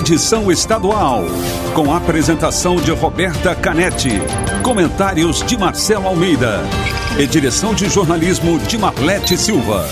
[0.00, 1.24] edição estadual,
[1.74, 4.22] com apresentação de Roberta Canetti,
[4.62, 6.62] comentários de Marcelo Almeida
[7.18, 9.86] e direção de jornalismo de Marlete Silva.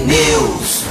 [0.06, 0.86] News.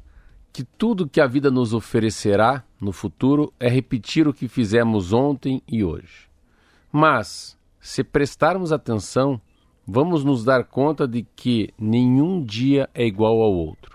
[0.52, 5.62] que tudo que a vida nos oferecerá no futuro é repetir o que fizemos ontem
[5.66, 6.28] e hoje.
[6.90, 9.40] Mas, se prestarmos atenção,
[9.86, 13.91] vamos nos dar conta de que nenhum dia é igual ao outro.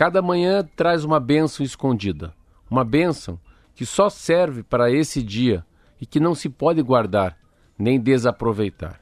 [0.00, 2.32] Cada manhã traz uma bênção escondida,
[2.70, 3.38] uma bênção
[3.74, 5.62] que só serve para esse dia
[6.00, 7.36] e que não se pode guardar
[7.78, 8.98] nem desaproveitar.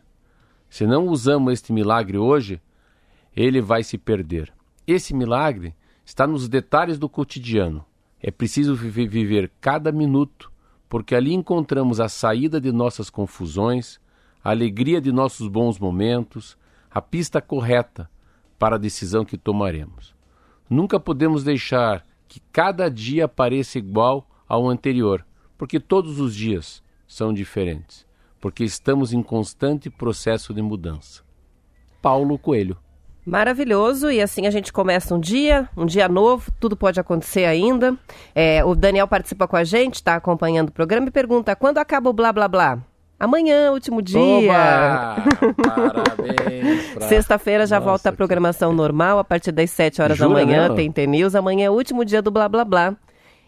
[0.68, 2.60] Se não usamos este milagre hoje,
[3.36, 4.52] ele vai se perder.
[4.88, 5.72] Esse milagre
[6.04, 7.84] está nos detalhes do cotidiano.
[8.20, 10.50] É preciso viver cada minuto,
[10.88, 14.00] porque ali encontramos a saída de nossas confusões,
[14.42, 16.58] a alegria de nossos bons momentos,
[16.90, 18.10] a pista correta
[18.58, 20.17] para a decisão que tomaremos.
[20.68, 25.24] Nunca podemos deixar que cada dia pareça igual ao anterior,
[25.56, 28.06] porque todos os dias são diferentes,
[28.40, 31.22] porque estamos em constante processo de mudança.
[32.02, 32.76] Paulo Coelho.
[33.24, 37.94] Maravilhoso, e assim a gente começa um dia, um dia novo, tudo pode acontecer ainda.
[38.34, 42.08] É, o Daniel participa com a gente, está acompanhando o programa e pergunta: quando acaba
[42.08, 42.82] o blá blá blá?
[43.18, 44.16] Amanhã, último dia.
[45.64, 47.08] Parabéns.
[47.08, 48.76] Sexta-feira já Nossa, volta a programação que...
[48.76, 51.34] normal, a partir das 7 horas Jura, da manhã, tem T-News.
[51.34, 52.96] Amanhã é o último dia do blá blá blá.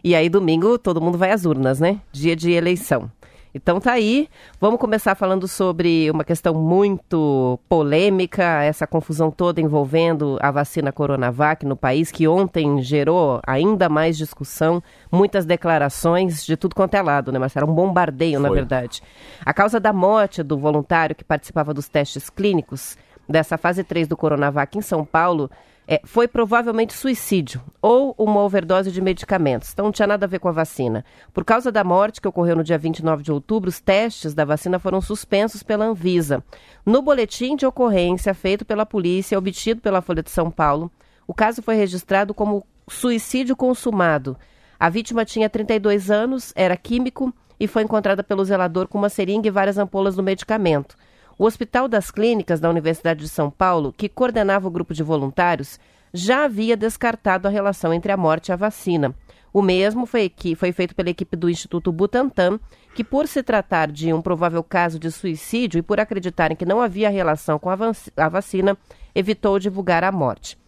[0.02, 2.00] E aí, domingo, todo mundo vai às urnas, né?
[2.10, 3.10] Dia de eleição.
[3.54, 4.28] Então tá aí.
[4.60, 11.66] Vamos começar falando sobre uma questão muito polêmica, essa confusão toda envolvendo a vacina Coronavac
[11.66, 17.32] no país, que ontem gerou ainda mais discussão, muitas declarações de tudo quanto é lado,
[17.32, 17.70] né, Marcelo?
[17.70, 18.48] Um bombardeio, Foi.
[18.48, 19.02] na verdade.
[19.44, 22.96] A causa da morte do voluntário que participava dos testes clínicos
[23.28, 25.50] dessa fase 3 do Coronavac em São Paulo
[25.90, 29.72] é, foi provavelmente suicídio ou uma overdose de medicamentos.
[29.72, 31.04] Então não tinha nada a ver com a vacina.
[31.34, 34.78] Por causa da morte que ocorreu no dia 29 de outubro, os testes da vacina
[34.78, 36.44] foram suspensos pela Anvisa.
[36.86, 40.92] No boletim de ocorrência feito pela polícia, obtido pela Folha de São Paulo,
[41.26, 44.36] o caso foi registrado como suicídio consumado.
[44.78, 49.48] A vítima tinha 32 anos, era químico e foi encontrada pelo zelador com uma seringa
[49.48, 50.96] e várias ampolas do medicamento.
[51.40, 55.80] O Hospital das Clínicas da Universidade de São Paulo, que coordenava o grupo de voluntários,
[56.12, 59.14] já havia descartado a relação entre a morte e a vacina.
[59.50, 62.60] O mesmo foi, foi feito pela equipe do Instituto Butantan,
[62.94, 66.78] que, por se tratar de um provável caso de suicídio e por acreditarem que não
[66.78, 68.76] havia relação com a vacina,
[69.14, 70.58] evitou divulgar a morte.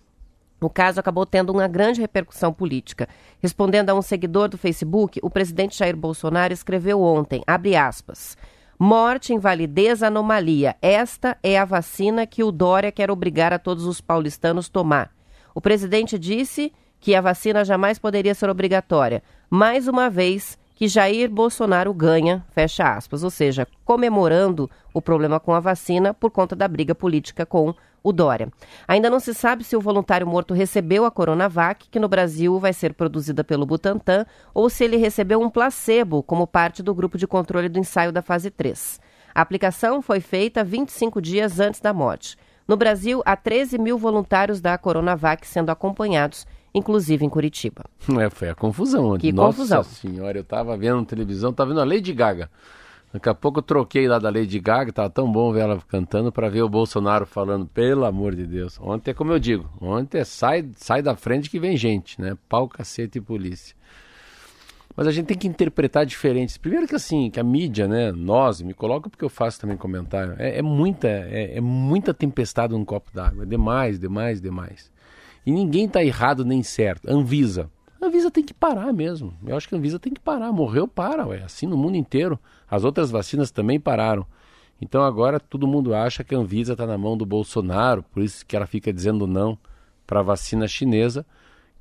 [0.59, 3.11] O caso acabou tendo uma grande repercussão política.
[3.43, 8.39] Respondendo a um seguidor do Facebook, o presidente Jair Bolsonaro escreveu ontem, abre aspas,
[8.85, 10.75] Morte, invalidez, anomalia.
[10.83, 15.13] Esta é a vacina que o Dória quer obrigar a todos os paulistanos tomar.
[15.55, 19.23] O presidente disse que a vacina jamais poderia ser obrigatória.
[19.49, 25.55] Mais uma vez, que Jair Bolsonaro ganha, fecha aspas, ou seja, comemorando o problema com
[25.55, 28.49] a vacina por conta da briga política com o Dória.
[28.87, 32.73] Ainda não se sabe se o voluntário morto recebeu a Coronavac, que no Brasil vai
[32.73, 37.27] ser produzida pelo Butantan, ou se ele recebeu um placebo como parte do grupo de
[37.27, 39.01] controle do ensaio da fase 3.
[39.35, 42.37] A aplicação foi feita 25 dias antes da morte.
[42.67, 47.85] No Brasil, há 13 mil voluntários da Coronavac sendo acompanhados inclusive em Curitiba.
[48.19, 49.17] É, foi a confusão.
[49.19, 49.83] Que Nossa confusão.
[49.83, 52.51] senhora, eu tava vendo televisão, tava vendo a Lady Gaga.
[53.13, 56.33] Daqui a pouco eu troquei lá da Lady Gaga, tava tão bom ver ela cantando
[56.33, 58.79] para ver o Bolsonaro falando, pelo amor de Deus.
[58.81, 62.39] Ontem é como eu digo, ontem é sai, sai da frente que vem gente, né?
[62.49, 63.77] Pau, cacete e polícia.
[64.97, 66.57] Mas a gente tem que interpretar diferentes.
[66.57, 70.35] Primeiro que assim, que a mídia, né, nós, me coloca porque eu faço também comentário,
[70.39, 74.91] é, é muita, é, é, muita tempestade num copo d'água, é demais, demais, demais.
[75.45, 77.11] E ninguém tá errado nem certo.
[77.11, 77.71] Anvisa.
[78.01, 79.35] Anvisa tem que parar mesmo.
[79.47, 80.53] Eu acho que Anvisa tem que parar.
[80.53, 81.43] Morreu, para, ué.
[81.45, 82.39] Assim no mundo inteiro.
[82.73, 84.25] As outras vacinas também pararam.
[84.81, 88.47] Então agora todo mundo acha que a Anvisa está na mão do Bolsonaro, por isso
[88.47, 89.59] que ela fica dizendo não
[90.07, 91.27] para a vacina chinesa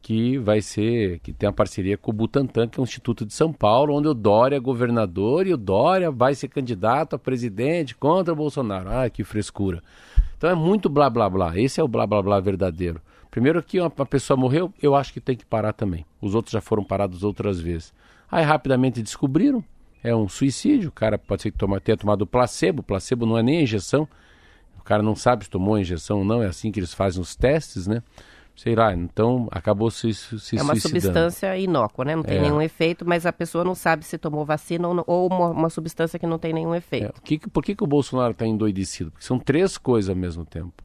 [0.01, 3.33] que vai ser, que tem a parceria com o Butantan, que é um instituto de
[3.33, 7.95] São Paulo, onde o Dória é governador e o Dória vai ser candidato a presidente
[7.95, 8.89] contra o Bolsonaro.
[8.89, 9.81] Ah, que frescura.
[10.37, 11.57] Então é muito blá blá blá.
[11.57, 12.99] Esse é o blá blá blá verdadeiro.
[13.29, 16.05] Primeiro que uma, pessoa morreu, eu acho que tem que parar também.
[16.19, 17.93] Os outros já foram parados outras vezes.
[18.29, 19.63] Aí rapidamente descobriram,
[20.03, 23.43] é um suicídio, o cara pode ser que toma, tenha tomado placebo, placebo não é
[23.43, 24.07] nem a injeção,
[24.79, 27.21] o cara não sabe se tomou a injeção ou não, é assim que eles fazem
[27.21, 28.01] os testes, né?
[28.53, 30.79] sei lá, então acabou se, se É uma suicidando.
[31.01, 32.15] substância inócua, né?
[32.15, 32.41] Não tem É.
[32.41, 36.19] nenhum efeito, mas a pessoa não sabe se tomou vacina ou, ou uma, uma substância
[36.19, 37.21] que não tem nenhum É, efeito.
[37.23, 39.09] que que- por que, que o Bolsonaro está endoidecido?
[39.09, 40.83] Porque são três coisas ao mesmo tempo.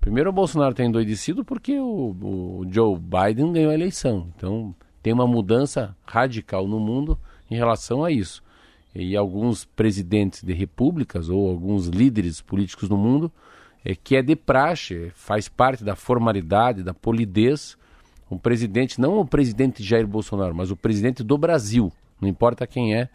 [0.00, 2.14] Primeiro, o Bolsonaro está endoidecido porque o,
[2.60, 4.28] o Joe Biden ganhou a eleição.
[4.36, 4.72] Então,
[5.02, 7.18] tem uma mudança radical no mundo
[7.50, 8.42] em relação a isso.
[9.00, 13.30] E alguns presidentes de repúblicas ou alguns líderes políticos no mundo,
[13.84, 17.78] é, que é de praxe, faz parte da formalidade, da polidez,
[18.28, 22.94] um presidente, não o presidente Jair Bolsonaro, mas o presidente do Brasil, não importa quem
[22.94, 23.08] é,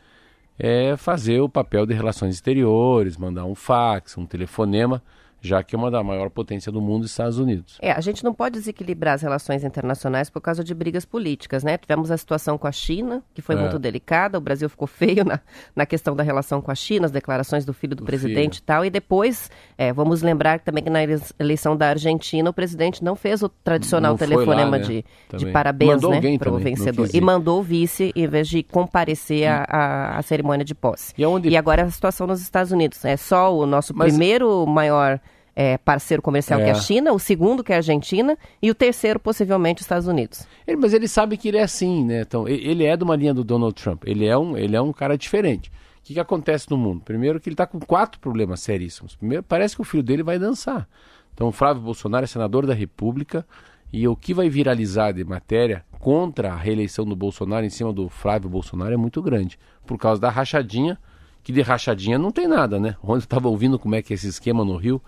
[0.58, 5.04] é fazer o papel de relações exteriores, mandar um fax, um telefonema,
[5.44, 7.78] já que é uma da maior potência do mundo, Estados Unidos.
[7.82, 11.78] É, a gente não pode desequilibrar as relações internacionais por causa de brigas políticas, né?
[11.78, 13.60] Tivemos a situação com a China, que foi É.
[13.60, 15.40] muito delicada, o Brasil ficou feio na,
[15.76, 18.64] na questão da relação com a China, as declarações do filho do, Do presidente filho.
[18.64, 22.54] e tal, e depois, é, vamos lembrar também que na ele- eleição da Argentina, o
[22.54, 24.80] presidente não fez o tradicional Não telefonema lá, né?
[24.80, 25.06] de,
[25.38, 27.10] de parabéns, Mandou né, para o vencedor.
[27.14, 31.14] E mandou o vice, em vez de comparecer à cerimônia de posse.
[31.18, 33.04] E aonde- E agora a situação nos Estados Unidos.
[33.04, 35.20] É só o nosso Mas- primeiro maior
[35.56, 36.76] é, parceiro comercial que é a É.
[36.76, 40.48] China, o segundo que é a Argentina e o terceiro possivelmente os Estados Unidos.
[40.68, 42.22] Ele- mas ele sabe que ele é assim, né?
[42.22, 44.04] Então, ele é de uma linha do Donald Trump.
[44.06, 45.70] Ele é um, ele é um cara diferente.
[45.70, 47.02] O que, que acontece no mundo?
[47.06, 49.16] Primeiro que ele está com quatro problemas seríssimos.
[49.16, 50.88] Primeiro, parece que o filho dele vai dançar.
[51.34, 53.46] Então, o Flávio Bolsonaro é senador da República
[53.92, 58.10] e o que vai viralizar de matéria contra a reeleição do Bolsonaro em cima do
[58.10, 59.58] Flávio Bolsonaro é muito grande.
[59.86, 61.00] Por causa da rachadinha,
[61.42, 62.96] que de rachadinha não tem nada, né?
[63.02, 65.02] Ontem eu estava ouvindo como é que é esse esquema no Rio,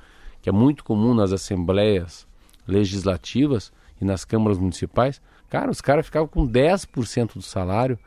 [0.45, 2.27] que é muito comum nas assembleias
[2.67, 5.19] legislativas e nas câmaras municipais.
[5.49, 7.97] Cara, os caras ficavam com 10% do salário,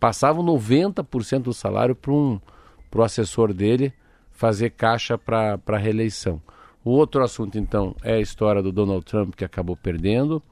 [0.00, 2.40] passavam 90% do salário para um,
[2.92, 3.92] o assessor dele
[4.32, 6.42] fazer caixa para a reeleição.
[6.84, 10.42] O outro assunto, então, é a história do Donald Trump, que acabou perdendo.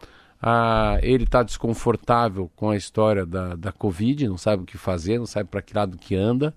[0.40, 5.18] Ah, ele está desconfortável com a história da, da Covid, não sabe o que fazer,
[5.18, 6.54] não sabe para que lado que anda.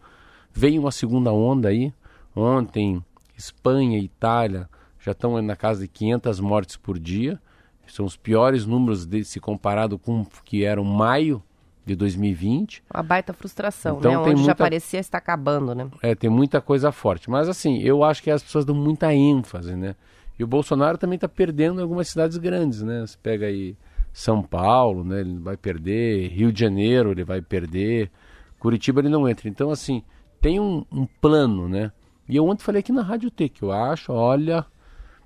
[0.54, 1.92] Veio uma segunda onda aí.
[2.36, 3.04] Ontem,
[3.38, 7.40] Espanha e Itália já estão na casa de 500 mortes por dia.
[7.88, 11.42] São os piores números de, se comparado com o que eram maio
[11.86, 12.82] de 2020.
[12.92, 14.18] Uma baita frustração, Então né?
[14.18, 15.88] tem Onde já muita- parecia estar acabando, né?
[16.02, 17.30] É, tem muita coisa forte.
[17.30, 19.96] Mas assim, eu acho que as pessoas dão muita ênfase, né?
[20.40, 23.02] E o Bolsonaro também está perdendo em algumas cidades grandes, né?
[23.06, 23.78] Você pega aí
[24.12, 25.22] São Paulo, né?
[25.22, 28.10] Ele vai perder, Rio de Janeiro ele vai perder,
[28.58, 29.48] Curitiba ele não entra.
[29.48, 30.02] Então, assim,
[30.42, 31.92] tem um, um plano, né?
[32.28, 34.66] E eu ontem falei aqui na Rádio T, que eu acho, olha,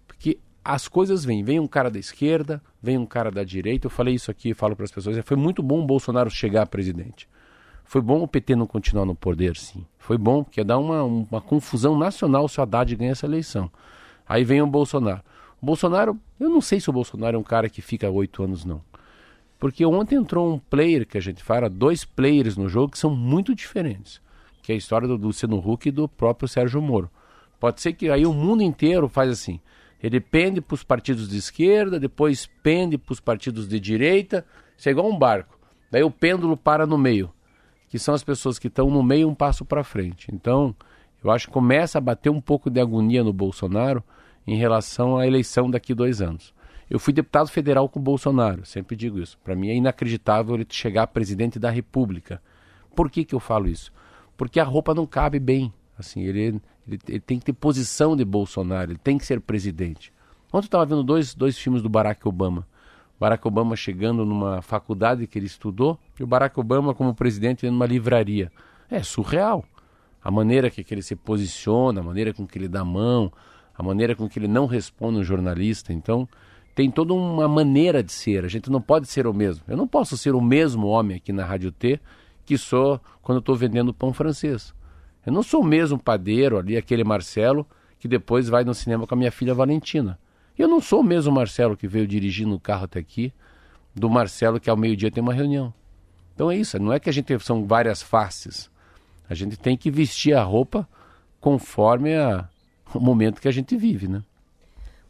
[0.08, 1.44] porque as coisas vêm.
[1.44, 3.88] Vem um cara da esquerda, vem um cara da direita.
[3.88, 5.18] Eu falei isso aqui, falo para as pessoas.
[5.26, 7.28] Foi muito bom o Bolsonaro chegar a presidente.
[7.86, 9.84] Foi bom o PT não continuar no poder, sim.
[9.98, 13.72] Foi bom, porque ia dar uma, uma confusão nacional se o Haddad ganha essa eleição.
[14.28, 15.24] Aí vem o Bolsonaro.
[15.60, 18.64] O Bolsonaro, eu não sei se o Bolsonaro é um cara que fica oito anos,
[18.64, 18.82] não.
[19.58, 23.10] Porque ontem entrou um player que a gente fala, dois players no jogo que são
[23.10, 24.22] muito diferentes.
[24.70, 27.10] Que é a história do Luciano Huck e do próprio Sérgio Moro.
[27.60, 29.60] Pode ser que aí o mundo inteiro faz assim.
[30.00, 34.46] Ele pende para os partidos de esquerda, depois pende para os partidos de direita.
[34.78, 35.58] Isso é igual um barco.
[35.90, 37.34] Daí o pêndulo para no meio.
[37.88, 40.28] Que são as pessoas que estão no meio um passo para frente.
[40.32, 40.76] Então,
[41.24, 44.04] eu acho que começa a bater um pouco de agonia no Bolsonaro
[44.46, 46.54] em relação à eleição daqui dois anos.
[46.88, 49.36] Eu fui deputado federal com o Bolsonaro, sempre digo isso.
[49.44, 52.40] Para mim é inacreditável ele chegar a presidente da República.
[52.96, 53.92] Por que, que eu falo isso?
[54.40, 55.74] Porque a roupa não cabe bem.
[55.98, 60.14] Assim, ele, ele, ele tem que ter posição de Bolsonaro, ele tem que ser presidente.
[60.48, 62.66] Ontem eu estava vendo dois, dois filmes do Barack Obama.
[63.20, 67.86] Barack Obama chegando numa faculdade que ele estudou e o Barack Obama como presidente numa
[67.86, 68.50] livraria.
[68.90, 69.66] É surreal.
[70.24, 73.30] A maneira que ele se posiciona, a maneira com que ele dá a mão,
[73.78, 75.92] a maneira com que ele não responde um jornalista.
[75.92, 76.26] Então,
[76.74, 78.46] tem toda uma maneira de ser.
[78.46, 79.66] A gente não pode ser o mesmo.
[79.68, 82.00] Eu não posso ser o mesmo homem aqui na Rádio T
[82.50, 84.74] que sou quando estou vendendo pão francês.
[85.24, 87.64] Eu não sou o mesmo padeiro ali, aquele Marcelo,
[88.00, 90.18] que depois vai no cinema com a minha filha Valentina.
[90.58, 93.32] Eu não sou o mesmo Marcelo que veio dirigindo o carro até aqui,
[93.94, 95.72] do Marcelo que ao meio-dia tem uma reunião.
[96.34, 98.68] Então é isso, não é que a gente são várias faces.
[99.30, 100.90] A gente tem que vestir a roupa
[101.40, 102.50] conforme a,
[102.96, 104.24] o momento que a gente vive, né?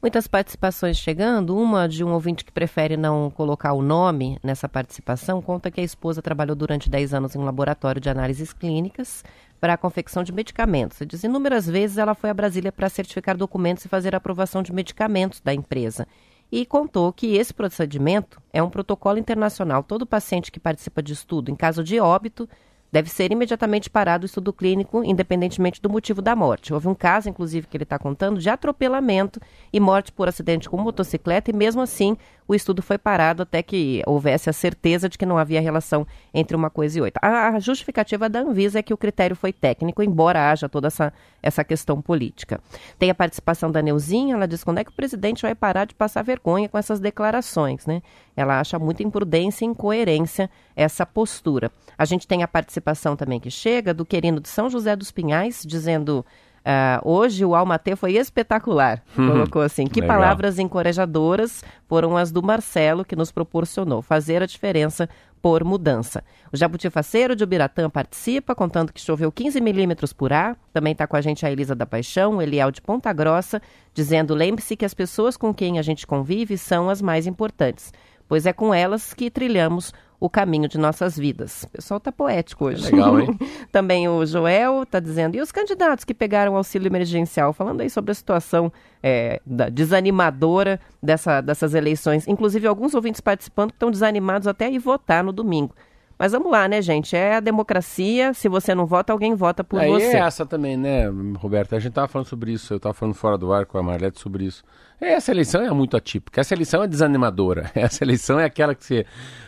[0.01, 1.58] Muitas participações chegando.
[1.58, 5.84] Uma de um ouvinte que prefere não colocar o nome nessa participação conta que a
[5.84, 9.25] esposa trabalhou durante 10 anos em um laboratório de análises clínicas
[9.60, 11.00] para a confecção de medicamentos.
[11.06, 15.41] Diz inúmeras vezes ela foi a Brasília para certificar documentos e fazer aprovação de medicamentos
[15.41, 16.08] da empresa.
[16.50, 19.84] E contou que esse procedimento é um protocolo internacional.
[19.84, 22.48] Todo paciente que participa de estudo, em caso de óbito,
[22.91, 26.74] deve ser imediatamente parado o estudo clínico, independentemente do motivo da morte.
[26.74, 29.39] Houve um caso, inclusive, que ele está contando, de atropelamento
[29.72, 32.17] e morte por acidente com motocicleta, e mesmo assim
[32.50, 36.55] o estudo foi parado até que houvesse a certeza de que não havia relação entre
[36.55, 37.19] uma coisa e outra.
[37.22, 41.63] A justificativa da Anvisa é que o critério foi técnico, embora haja toda essa, essa
[41.63, 42.60] questão política.
[42.98, 45.93] Tem a participação da Neuzinha, ela diz quando é que o presidente vai parar de
[45.93, 48.01] passar vergonha com essas declarações, né?
[48.39, 51.69] Ela acha muita imprudência e incoerência essa postura.
[51.98, 55.63] A gente tem a participação também que chega do querido de São José dos Pinhais,
[55.65, 56.25] dizendo
[56.60, 59.31] Uh, hoje o Almatê foi espetacular, uhum.
[59.31, 59.88] colocou assim.
[59.88, 60.17] Que Legal.
[60.17, 65.10] palavras encorajadoras foram as do Marcelo que nos proporcionou fazer a diferença
[65.41, 66.24] por mudança.
[66.51, 70.58] O Jabuti Faceiro de Ubiratã participa, contando que choveu 15 milímetros por ar.
[70.74, 73.62] Também está com a gente a Elisa da Paixão, o Eliel de Ponta Grossa,
[73.93, 77.93] dizendo: lembre-se que as pessoas com quem a gente convive são as mais importantes,
[78.30, 81.64] pois é com elas que trilhamos o caminho de nossas vidas.
[81.64, 82.88] O pessoal está poético hoje.
[82.88, 83.38] É legal, hein?
[83.72, 88.12] Também o Joel está dizendo, e os candidatos que pegaram auxílio emergencial, falando aí sobre
[88.12, 88.72] a situação
[89.02, 92.28] é, da, desanimadora dessa, dessas eleições.
[92.28, 95.74] Inclusive, alguns ouvintes participando que estão desanimados até ir votar no domingo.
[96.20, 97.16] Mas vamos lá, né, gente?
[97.16, 98.34] É a democracia.
[98.34, 100.18] Se você não vota, alguém vota por Aí você.
[100.18, 101.08] É essa também, né,
[101.38, 101.74] Roberto?
[101.74, 102.74] A gente estava falando sobre isso.
[102.74, 104.62] Eu estava falando fora do ar com a Marlete sobre isso.
[105.00, 106.42] Essa eleição é muito atípica.
[106.42, 107.72] Essa eleição é desanimadora.
[107.74, 109.06] Essa eleição é aquela que você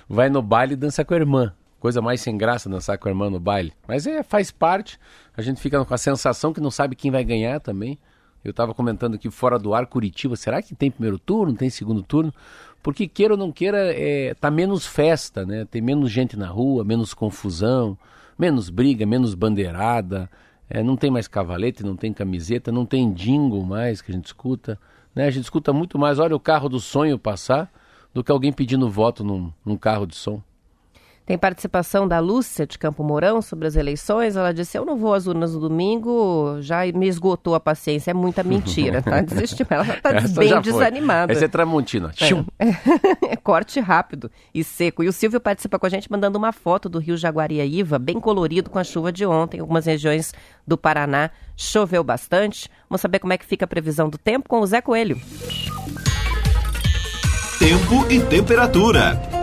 [0.07, 1.53] vai no baile e dança com a irmã.
[1.77, 3.73] Coisa mais sem graça dançar com a irmã no baile.
[3.85, 4.97] Mas é, faz parte.
[5.35, 7.99] A gente fica com a sensação que não sabe quem vai ganhar também.
[8.43, 12.01] Eu estava comentando aqui fora do ar, Curitiba, será que tem primeiro turno, tem segundo
[12.01, 12.33] turno?
[12.81, 15.65] Porque queira ou não queira, é, tá menos festa, né?
[15.65, 17.97] Tem menos gente na rua, menos confusão,
[18.37, 20.29] menos briga, menos bandeirada,
[20.69, 24.25] é, não tem mais cavalete, não tem camiseta, não tem jingle mais que a gente
[24.25, 24.79] escuta.
[25.13, 25.25] Né?
[25.25, 27.71] A gente escuta muito mais, olha o carro do sonho passar,
[28.13, 30.41] do que alguém pedindo voto num, num carro de som.
[31.25, 34.35] Tem participação da Lúcia de Campo Mourão sobre as eleições.
[34.35, 38.11] Ela disse: Eu não vou às urnas no domingo, já me esgotou a paciência.
[38.11, 39.21] É muita mentira, tá?
[39.23, 39.65] Desistiu.
[39.69, 41.31] Ela está bem desanimada.
[41.31, 42.11] Essa é Tramontina.
[42.19, 43.31] É.
[43.33, 43.35] é.
[43.35, 45.03] Corte rápido e seco.
[45.03, 48.69] E o Silvio participa com a gente mandando uma foto do rio Jaguariaíva, bem colorido
[48.69, 49.59] com a chuva de ontem.
[49.59, 50.33] Algumas regiões
[50.65, 52.67] do Paraná choveu bastante.
[52.89, 55.21] Vamos saber como é que fica a previsão do tempo com o Zé Coelho.
[57.59, 59.40] Tempo e temperatura.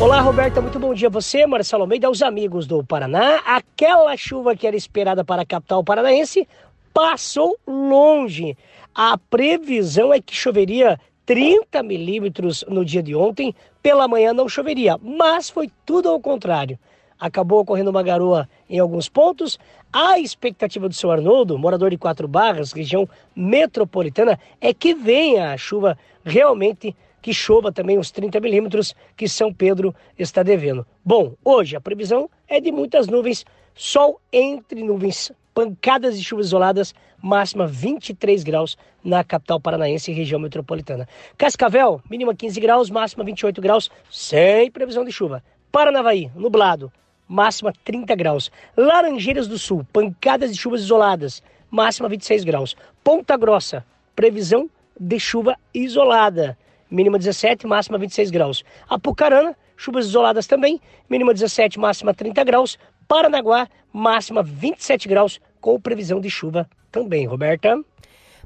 [0.00, 3.40] Olá, Roberta, muito bom dia a você, Marcelo Almeida, aos amigos do Paraná.
[3.44, 6.46] Aquela chuva que era esperada para a capital paranaense
[6.94, 8.56] passou longe.
[8.94, 13.52] A previsão é que choveria 30 milímetros no dia de ontem.
[13.82, 16.78] Pela manhã não choveria, mas foi tudo ao contrário.
[17.18, 19.58] Acabou ocorrendo uma garoa em alguns pontos.
[19.92, 25.56] A expectativa do seu Arnoldo, morador de Quatro Barras, região metropolitana, é que venha a
[25.56, 30.86] chuva realmente que chova também os 30 milímetros que São Pedro está devendo.
[31.04, 33.44] Bom, hoje a previsão é de muitas nuvens,
[33.74, 40.40] sol entre nuvens, pancadas de chuvas isoladas, máxima 23 graus na capital paranaense e região
[40.40, 41.08] metropolitana.
[41.36, 45.42] Cascavel, mínima 15 graus, máxima 28 graus, sem previsão de chuva.
[45.72, 46.92] Paranavaí, nublado,
[47.26, 48.50] máxima 30 graus.
[48.76, 52.76] Laranjeiras do Sul, pancadas de chuvas isoladas, máxima 26 graus.
[53.02, 53.84] Ponta Grossa,
[54.14, 56.56] previsão de chuva isolada
[56.90, 58.64] mínima 17, máxima 26 graus.
[58.88, 62.78] Apucarana, chuvas isoladas também, mínima 17, máxima 30 graus.
[63.06, 67.78] Paranaguá, máxima 27 graus, com previsão de chuva também, Roberta.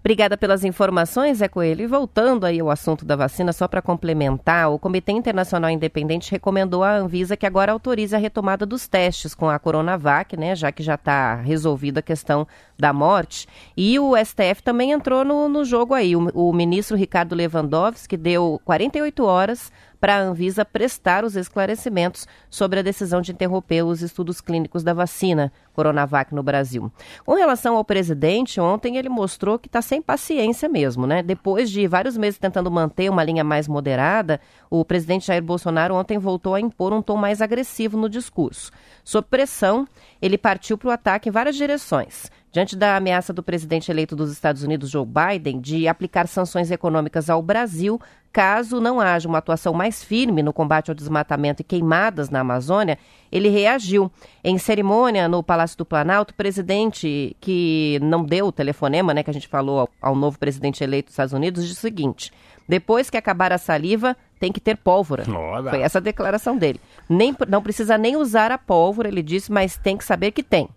[0.04, 1.84] Obrigada pelas informações, Zé Coelho.
[1.84, 6.82] E voltando aí ao assunto da vacina, só para complementar, o Comitê Internacional Independente recomendou
[6.82, 10.82] à Anvisa que agora autorize a retomada dos testes com a Coronavac, né, já que
[10.82, 13.46] já está resolvida a questão da morte.
[13.76, 16.16] E o STF também entrou no, no jogo aí.
[16.16, 19.70] O, o ministro Ricardo Lewandowski deu 48 horas
[20.02, 24.92] para a Anvisa prestar os esclarecimentos sobre a decisão de interromper os estudos clínicos da
[24.92, 26.90] vacina Coronavac no Brasil.
[27.24, 31.22] Com relação ao presidente, ontem ele mostrou que está sem paciência mesmo, né?
[31.22, 36.18] Depois de vários meses tentando manter uma linha mais moderada, o presidente Jair Bolsonaro ontem
[36.18, 38.72] voltou a impor um tom mais agressivo no discurso.
[39.04, 39.86] Sob pressão,
[40.20, 42.28] ele partiu para o ataque em várias direções.
[42.52, 47.30] Diante da ameaça do presidente eleito dos Estados Unidos, Joe Biden, de aplicar sanções econômicas
[47.30, 47.98] ao Brasil
[48.30, 52.98] caso não haja uma atuação mais firme no combate ao desmatamento e queimadas na Amazônia,
[53.30, 54.10] ele reagiu.
[54.44, 59.30] Em cerimônia no Palácio do Planalto, o presidente, que não deu o telefonema, né, que
[59.30, 62.32] a gente falou ao, ao novo presidente eleito dos Estados Unidos, disse o seguinte:
[62.68, 65.24] depois que acabar a saliva, tem que ter pólvora.
[65.70, 66.80] Foi essa a declaração dele.
[67.08, 70.68] Nem, não precisa nem usar a pólvora, ele disse, mas tem que saber que tem.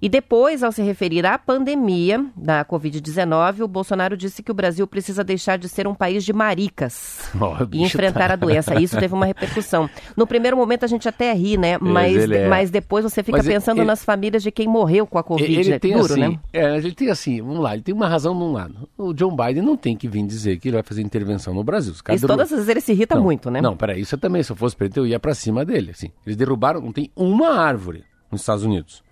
[0.00, 4.86] E depois, ao se referir à pandemia da Covid-19, o Bolsonaro disse que o Brasil
[4.86, 8.34] precisa deixar de ser um país de maricas oh, e enfrentar tá...
[8.34, 8.80] a doença.
[8.80, 9.90] Isso teve uma repercussão.
[10.16, 11.78] No primeiro momento a gente até ri, né?
[11.78, 12.48] Mas, é...
[12.48, 13.86] mas depois você fica mas pensando ele...
[13.86, 15.52] nas famílias de quem morreu com a Covid.
[15.52, 16.38] Ele é tem duro, assim, né?
[16.52, 18.88] É, ele tem assim, vamos lá, ele tem uma razão num lado.
[18.96, 21.92] O John Biden não tem que vir dizer que ele vai fazer intervenção no Brasil.
[21.92, 23.60] Os isso, todas as vezes ele se irrita não, muito, né?
[23.60, 25.90] Não, peraí, isso também, se eu fosse preto, eu ia para cima dele.
[25.90, 26.10] Assim.
[26.24, 29.02] Eles derrubaram, não tem uma árvore nos Estados Unidos.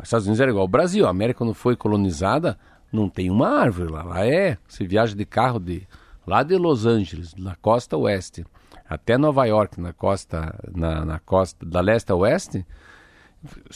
[0.00, 1.06] Os Estados Unidos era igual ao Brasil.
[1.06, 2.58] A América, quando foi colonizada,
[2.92, 4.02] não tem uma árvore lá.
[4.02, 4.58] Lá é.
[4.66, 5.86] Você viaja de carro de
[6.26, 8.44] lá de Los Angeles, na costa oeste,
[8.88, 12.66] até Nova York, na costa, na, na costa da leste a oeste,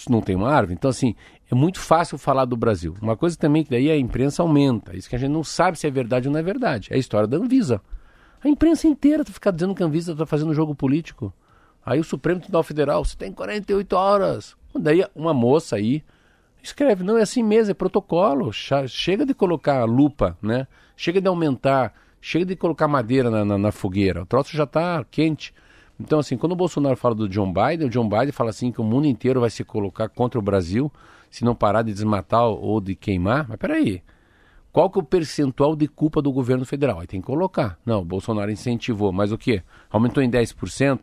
[0.08, 0.74] não tem uma árvore.
[0.74, 1.14] Então, assim,
[1.50, 2.94] é muito fácil falar do Brasil.
[3.00, 4.96] Uma coisa também que daí a imprensa aumenta.
[4.96, 6.88] Isso que a gente não sabe se é verdade ou não é verdade.
[6.92, 7.80] É a história da Anvisa.
[8.42, 11.32] A imprensa inteira fica dizendo que a Anvisa está fazendo jogo político.
[11.84, 14.56] Aí o Supremo Tribunal Federal, você tem 48 horas.
[14.74, 16.02] Daí uma moça aí
[16.66, 18.50] escreve, não é assim mesmo, é protocolo.
[18.52, 20.66] Chega de colocar lupa, né?
[20.96, 24.22] Chega de aumentar, chega de colocar madeira na, na, na fogueira.
[24.22, 25.52] O troço já está quente.
[25.98, 28.80] Então, assim, quando o Bolsonaro fala do John Biden, o John Biden fala assim que
[28.80, 30.90] o mundo inteiro vai se colocar contra o Brasil
[31.30, 33.46] se não parar de desmatar ou de queimar.
[33.48, 34.02] Mas peraí,
[34.72, 37.00] qual que é o percentual de culpa do governo federal?
[37.00, 37.78] Aí tem que colocar.
[37.84, 39.62] Não, o Bolsonaro incentivou, mas o quê?
[39.90, 41.00] Aumentou em 10%?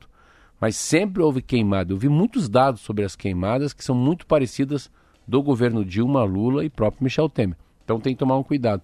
[0.59, 1.93] Mas sempre houve queimada.
[1.93, 4.91] Eu vi muitos dados sobre as queimadas que são muito parecidas
[5.27, 7.57] do governo Dilma, Lula e próprio Michel Temer.
[7.83, 8.81] Então tem que tomar um cuidado.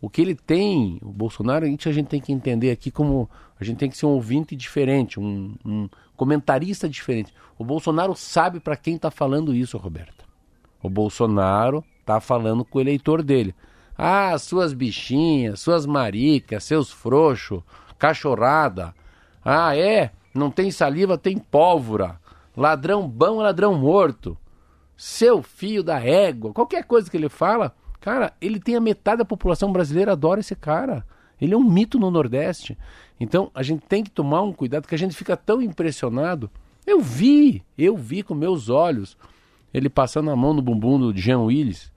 [0.00, 3.28] O que ele tem, o Bolsonaro, a gente, a gente tem que entender aqui como
[3.60, 7.34] a gente tem que ser um ouvinte diferente, um, um comentarista diferente.
[7.58, 10.24] O Bolsonaro sabe para quem está falando isso, Roberta.
[10.80, 13.54] O Bolsonaro está falando com o eleitor dele.
[13.96, 17.62] Ah, suas bichinhas, suas maricas, seus frouxos,
[17.98, 18.94] cachorrada.
[19.44, 20.12] Ah, é?
[20.32, 22.20] Não tem saliva, tem pólvora.
[22.56, 24.38] Ladrão bom é ladrão morto.
[24.98, 26.52] Seu fio da égua.
[26.52, 30.56] Qualquer coisa que ele fala, cara, ele tem a metade da população brasileira adora esse
[30.56, 31.06] cara.
[31.40, 32.76] Ele é um mito no Nordeste.
[33.20, 36.50] Então a gente tem que tomar um cuidado que a gente fica tão impressionado.
[36.84, 39.16] Eu vi, eu vi com meus olhos
[39.72, 41.92] ele passando a mão no bumbum do Jean Willis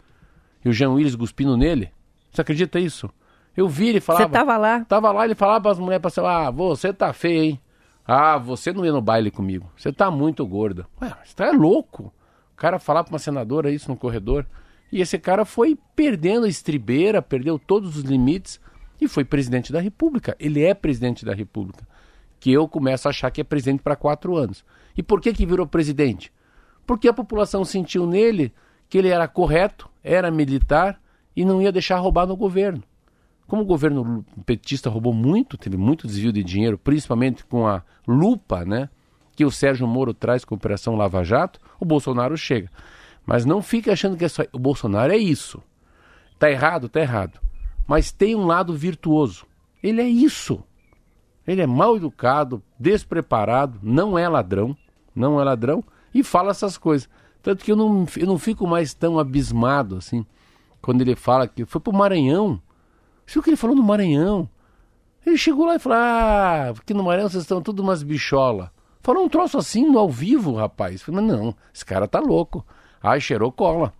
[0.63, 1.89] e o Jean Willis cuspindo nele.
[2.31, 3.09] Você acredita isso?
[3.57, 4.25] Eu vi ele falava.
[4.25, 4.85] Você tava lá?
[4.85, 7.59] Tava lá, ele falava para as mulheres, ah, você tá feia, hein?
[8.05, 9.71] Ah, você não ia no baile comigo.
[9.75, 10.85] Você tá muito gorda.
[11.01, 12.13] Ué, você tá louco.
[12.61, 14.45] Cara falar pra uma senadora isso no corredor.
[14.91, 18.61] E esse cara foi perdendo a estribeira, perdeu todos os limites
[19.01, 20.37] e foi presidente da República.
[20.39, 21.87] Ele é presidente da República.
[22.39, 24.63] Que eu começo a achar que é presidente para quatro anos.
[24.95, 26.31] E por que, que virou presidente?
[26.85, 28.53] Porque a população sentiu nele
[28.87, 31.01] que ele era correto, era militar
[31.35, 32.83] e não ia deixar roubar no governo.
[33.47, 38.63] Como o governo petista roubou muito, teve muito desvio de dinheiro, principalmente com a lupa,
[38.63, 38.87] né?
[39.35, 42.69] Que o Sérgio Moro traz com a Operação Lava Jato, o Bolsonaro chega.
[43.25, 44.43] Mas não fique achando que é só.
[44.51, 45.61] O Bolsonaro é isso.
[46.37, 46.89] Tá errado?
[46.89, 47.39] Tá errado.
[47.87, 49.45] Mas tem um lado virtuoso.
[49.81, 50.63] Ele é isso.
[51.47, 54.77] Ele é mal educado, despreparado, não é ladrão,
[55.15, 57.09] não é ladrão e fala essas coisas.
[57.41, 60.25] Tanto que eu não, eu não fico mais tão abismado assim
[60.81, 62.61] quando ele fala que foi pro Maranhão
[63.31, 64.49] isso o que ele falou no Maranhão.
[65.25, 68.73] Ele chegou lá e falou: Ah, porque no Maranhão vocês estão tudo umas bichola.
[69.01, 71.01] Falou um troço assim no ao vivo, rapaz.
[71.01, 72.65] Falei, não, esse cara tá louco.
[73.01, 73.93] Ai, cheirou cola.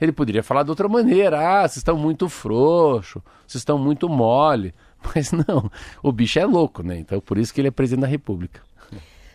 [0.00, 1.38] Ele poderia falar de outra maneira.
[1.38, 4.74] Ah, vocês estão muito frouxo, vocês estão muito mole.
[5.14, 5.70] Mas não,
[6.02, 6.98] o bicho é louco, né?
[6.98, 8.60] Então por isso que ele é presidente da República.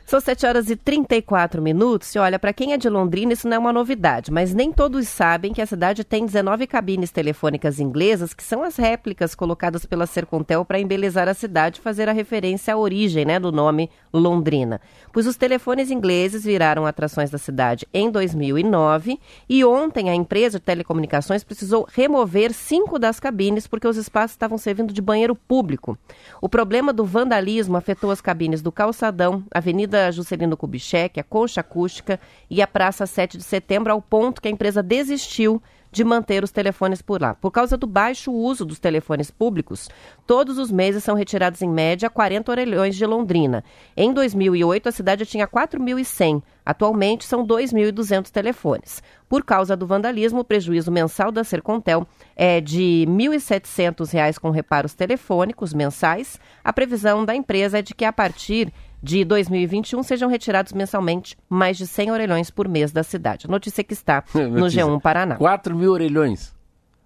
[0.08, 2.16] São 7 horas e 34 minutos.
[2.16, 5.06] E olha, para quem é de Londrina, isso não é uma novidade, mas nem todos
[5.06, 10.08] sabem que a cidade tem 19 cabines telefônicas inglesas, que são as réplicas colocadas pela
[10.08, 14.80] Sercontel para embelezar a cidade e fazer a referência à origem né, do nome Londrina.
[15.12, 20.64] Pois os telefones ingleses viraram atrações da cidade em 2009 e ontem a empresa de
[20.64, 25.98] telecomunicações precisou remover cinco das cabines porque os espaços estavam servindo de banheiro público.
[26.42, 31.62] O problema do vandalismo afetou as cabines do Calçadão, Avenida Avenida Juscelino Kubitschek, a Concha
[31.62, 36.44] Acústica e a Praça 7 de Setembro, ao ponto que a empresa desistiu de manter
[36.44, 37.34] os telefones por lá.
[37.34, 39.90] Por causa do baixo uso dos telefones públicos,
[40.26, 43.64] todos os meses são retirados em média 40 orelhões de Londrina.
[43.96, 46.44] Em 2008, a cidade tinha 4.100.
[46.66, 49.02] Atualmente, são 2.200 telefones.
[49.30, 52.06] Por causa do vandalismo, o prejuízo mensal da Sercontel
[52.36, 56.38] é de R$ 1.700 com reparos telefônicos mensais.
[56.64, 61.78] A previsão da empresa é de que, a partir de 2021 sejam retirados mensalmente mais
[61.78, 63.48] de 100 orelhões por mês da cidade.
[63.50, 65.36] Notícia que está no G1 Paraná.
[65.36, 66.56] 4 mil orelhões.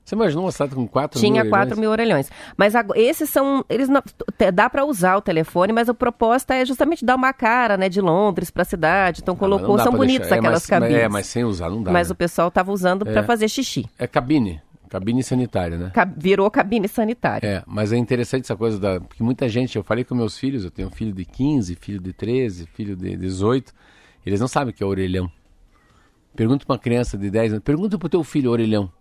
[0.03, 1.67] Você imaginou uma cidade com 4 Tinha mil orelhões?
[1.67, 2.29] 4 mil orelhões.
[2.57, 3.63] Mas esses são.
[3.69, 4.01] Eles não,
[4.53, 8.01] dá para usar o telefone, mas a proposta é justamente dar uma cara né, de
[8.01, 9.21] Londres para a cidade.
[9.21, 9.77] Então ah, colocou.
[9.79, 10.35] São bonitos deixar.
[10.35, 11.03] aquelas é, mas, cabines.
[11.03, 11.91] É, mas sem usar não dá.
[11.91, 12.13] Mas né?
[12.13, 13.85] o pessoal estava usando é, para fazer xixi.
[13.97, 14.61] É cabine.
[14.91, 15.91] Cabine sanitária, né?
[16.17, 17.47] Virou cabine sanitária.
[17.47, 18.99] É, mas é interessante essa coisa da.
[18.99, 22.01] Porque muita gente, eu falei com meus filhos, eu tenho um filho de 15, filho
[22.01, 23.71] de 13, filho de 18,
[24.25, 25.31] eles não sabem o que é orelhão.
[26.35, 28.91] Pergunta para uma criança de 10 anos, pergunta pro teu filho orelhão.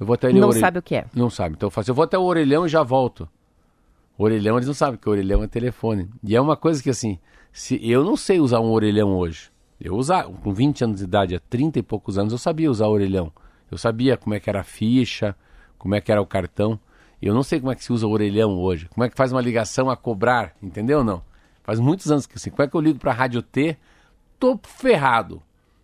[0.00, 0.66] Eu vou até ele Não orelhão.
[0.66, 1.04] sabe o que é.
[1.14, 1.54] Não sabe.
[1.54, 3.28] Então eu faço, eu vou até o orelhão e já volto.
[4.18, 6.10] Orelhão, eles não sabem que orelhão é telefone.
[6.24, 7.20] E é uma coisa que assim,
[7.52, 9.48] se eu não sei usar um orelhão hoje.
[9.80, 12.88] Eu usar, com 20 anos de idade, há 30 e poucos anos, eu sabia usar
[12.88, 13.32] orelhão.
[13.70, 15.34] Eu sabia como é que era a ficha,
[15.78, 16.78] como é que era o cartão.
[17.20, 18.88] Eu não sei como é que se usa o orelhão hoje.
[18.88, 21.22] Como é que faz uma ligação a cobrar, entendeu ou não?
[21.62, 23.76] Faz muitos anos que assim, como é que eu ligo para a Rádio T?
[24.38, 25.42] Tô ferrado.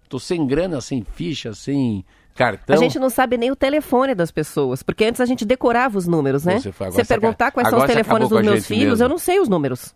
[0.08, 2.76] Tô sem grana, sem ficha, sem cartão.
[2.76, 6.06] A gente não sabe nem o telefone das pessoas, porque antes a gente decorava os
[6.06, 6.60] números, né?
[6.60, 9.04] Você, foi, você perguntar quais são os telefones dos meus filhos, mesmo.
[9.04, 9.94] eu não sei os números.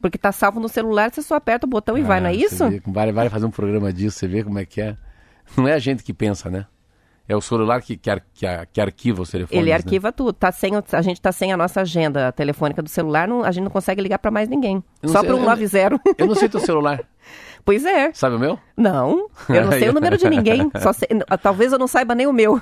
[0.00, 2.34] Porque tá salvo no celular, você só aperta o botão e ah, vai, não é
[2.34, 2.68] isso?
[2.68, 4.96] Vê, vale, vale fazer um programa disso, você vê como é que é.
[5.56, 6.66] Não é a gente que pensa, né?
[7.28, 9.60] É o celular que, que, que, que arquiva os telefones.
[9.60, 9.76] Ele né?
[9.76, 10.12] arquiva né?
[10.12, 10.32] tudo.
[10.32, 13.64] Tá sem, a gente está sem a nossa agenda telefônica do celular, não, a gente
[13.64, 14.82] não consegue ligar para mais ninguém.
[15.04, 16.00] Só para um 90.
[16.16, 17.00] Eu não sei teu celular.
[17.64, 18.12] Pois é.
[18.12, 18.56] Sabe o meu?
[18.76, 20.70] Não, eu não sei o número de ninguém.
[20.94, 21.08] Sei,
[21.42, 22.60] talvez eu não saiba nem o meu.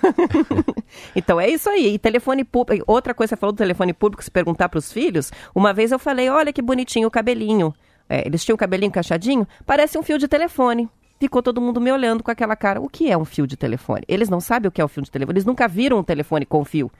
[1.15, 1.93] então é isso aí.
[1.93, 2.83] E telefone público.
[2.91, 5.31] Outra coisa, você falou do telefone público, se perguntar para os filhos.
[5.55, 7.75] Uma vez eu falei: olha que bonitinho o cabelinho.
[8.09, 10.89] É, eles tinham o cabelinho encaixadinho, parece um fio de telefone.
[11.19, 12.81] Ficou todo mundo me olhando com aquela cara.
[12.81, 14.03] O que é um fio de telefone?
[14.09, 15.35] Eles não sabem o que é o fio de telefone.
[15.35, 16.91] Eles nunca viram um telefone com fio.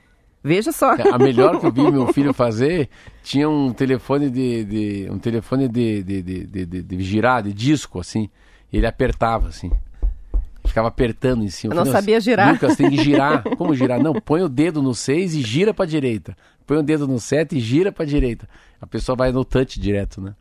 [0.43, 0.95] Veja só.
[1.11, 2.91] A melhor que eu vi meu filho fazer
[3.23, 7.99] tinha um telefone de, de um telefone de, de, de, de, de, girar, de disco,
[7.99, 8.29] assim.
[8.71, 9.71] Ele apertava, assim.
[10.67, 11.73] Ficava apertando em cima.
[11.73, 12.53] Eu não falei, sabia girar.
[12.53, 13.43] Lucas, tem que girar.
[13.57, 14.03] Como girar?
[14.03, 16.37] Não, põe o dedo no 6 e gira para direita.
[16.67, 18.49] Põe o dedo no 7 e gira para direita.
[18.81, 20.35] A pessoa vai no touch direto, né?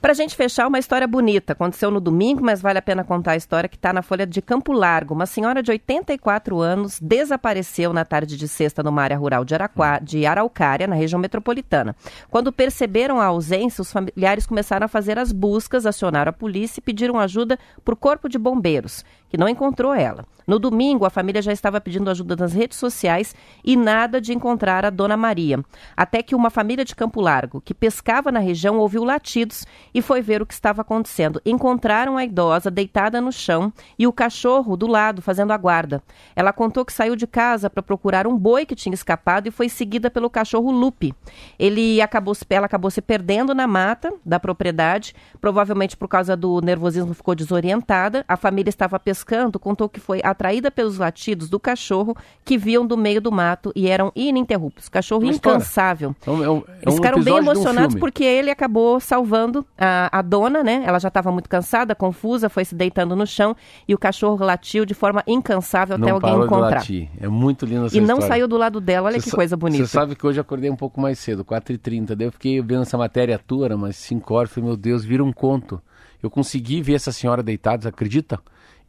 [0.00, 1.52] Para a gente fechar, uma história bonita.
[1.52, 4.42] Aconteceu no domingo, mas vale a pena contar a história que está na Folha de
[4.42, 5.14] Campo Largo.
[5.14, 9.98] Uma senhora de 84 anos desapareceu na tarde de sexta numa área rural de, Araquá,
[9.98, 11.94] de Araucária, na região metropolitana.
[12.30, 16.82] Quando perceberam a ausência, os familiares começaram a fazer as buscas, acionaram a polícia e
[16.82, 20.24] pediram ajuda para o Corpo de Bombeiros, que não encontrou ela.
[20.46, 24.84] No domingo, a família já estava pedindo ajuda nas redes sociais e nada de encontrar
[24.84, 25.64] a Dona Maria.
[25.96, 30.22] Até que uma família de Campo Largo, que pescava na região, ouviu latidos e foi
[30.22, 31.40] ver o que estava acontecendo.
[31.44, 36.02] Encontraram a idosa deitada no chão e o cachorro do lado fazendo a guarda.
[36.34, 39.68] Ela contou que saiu de casa para procurar um boi que tinha escapado e foi
[39.68, 41.14] seguida pelo cachorro Lupe.
[41.58, 47.14] Ele acabou, ela acabou se perdendo na mata da propriedade, provavelmente por causa do nervosismo
[47.14, 48.24] ficou desorientada.
[48.28, 52.96] A família estava pescando, contou que foi atraída pelos latidos do cachorro que viam do
[52.96, 54.88] meio do mato e eram ininterruptos.
[54.88, 56.14] Cachorro incansável.
[56.26, 60.18] É um, é um, é Eles ficaram bem emocionados um porque ele acabou salvando a,
[60.18, 60.82] a dona, né?
[60.86, 63.56] Ela já estava muito cansada, confusa, foi se deitando no chão
[63.86, 66.68] e o cachorro latiu de forma incansável não até alguém encontrar.
[66.68, 67.10] De latir.
[67.20, 69.86] É muito lindo essa E não saiu do lado dela, olha cê que coisa bonita.
[69.86, 72.14] Você sabe que hoje eu acordei um pouco mais cedo, 4h30.
[72.14, 75.24] Daí eu fiquei vendo essa matéria tua, era umas 5 horas, falei, meu Deus, vira
[75.24, 75.80] um conto.
[76.22, 78.40] Eu consegui ver essa senhora deitada, acredita?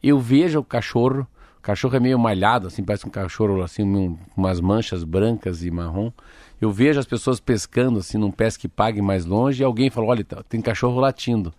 [0.02, 1.26] Eu vejo o cachorro,
[1.58, 5.70] o cachorro é meio malhado, assim, parece um cachorro assim, um, umas manchas brancas e
[5.70, 6.10] marrom.
[6.60, 10.24] Eu vejo as pessoas pescando assim num pesque pague mais longe e alguém fala, olha,
[10.24, 11.52] tá, tem cachorro latindo.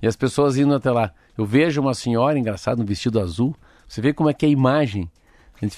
[0.00, 1.12] E as pessoas indo até lá.
[1.38, 3.54] Eu vejo uma senhora engraçada, no vestido azul.
[3.88, 5.10] Você vê como é que é a imagem.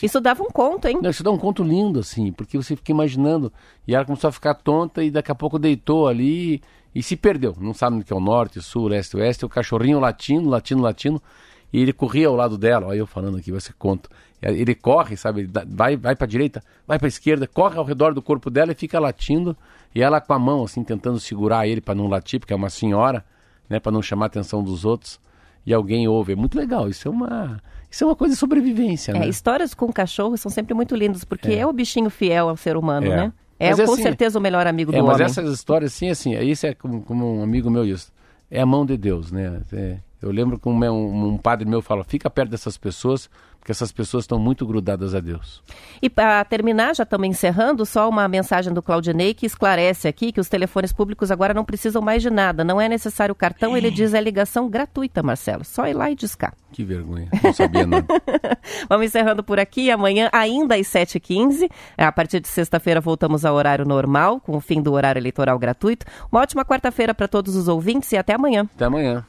[0.03, 0.99] Isso dava um conto, hein?
[1.03, 3.53] Não, isso dá um conto lindo, assim, porque você fica imaginando.
[3.87, 6.63] E ela começou a ficar tonta e daqui a pouco deitou ali
[6.95, 7.55] e se perdeu.
[7.61, 9.45] Não sabe o que é o norte, sul, leste, oeste.
[9.45, 11.23] O cachorrinho latindo, latindo, latindo.
[11.71, 12.87] E ele corria ao lado dela.
[12.87, 14.09] Olha eu falando aqui, você conta.
[14.53, 15.49] Ele corre, sabe?
[15.67, 18.99] Vai, vai para direita, vai para esquerda, corre ao redor do corpo dela e fica
[18.99, 19.57] latindo.
[19.95, 22.71] E ela com a mão, assim, tentando segurar ele para não latir, porque é uma
[22.71, 23.25] senhora,
[23.69, 23.81] né?
[23.81, 25.21] Para não chamar a atenção dos outros.
[25.65, 26.33] E alguém ouve.
[26.33, 26.89] É muito legal.
[26.89, 27.61] Isso é uma
[27.95, 29.29] isso é uma coisa de sobrevivência, é, né?
[29.29, 32.77] Histórias com cachorro são sempre muito lindas, porque é, é o bichinho fiel ao ser
[32.77, 33.17] humano, é.
[33.17, 33.33] né?
[33.57, 35.23] É mas, com assim, certeza o melhor amigo é, do mas homem.
[35.23, 38.11] Mas essas histórias, sim, assim, isso é como, como, um amigo meu disse,
[38.51, 39.61] é a mão de Deus, né?
[39.73, 43.31] É, eu lembro que um, um, um padre meu fala, fica perto dessas pessoas,
[43.65, 45.63] porque essas pessoas estão muito grudadas a Deus.
[46.03, 50.41] E para terminar, já estamos encerrando, só uma mensagem do Claudinei que esclarece aqui que
[50.41, 53.91] os telefones públicos agora não precisam mais de nada, não é necessário o cartão, ele
[53.91, 56.53] diz é ligação gratuita, Marcelo, só ir lá e discar.
[56.73, 58.07] Que vergonha, não sabia nada.
[58.87, 63.87] Vamos encerrando por aqui, amanhã ainda às 7h15, a partir de sexta-feira voltamos ao horário
[63.87, 66.05] normal, com o fim do horário eleitoral gratuito.
[66.31, 68.69] Uma ótima quarta-feira para todos os ouvintes e até amanhã.
[68.75, 69.25] Até amanhã.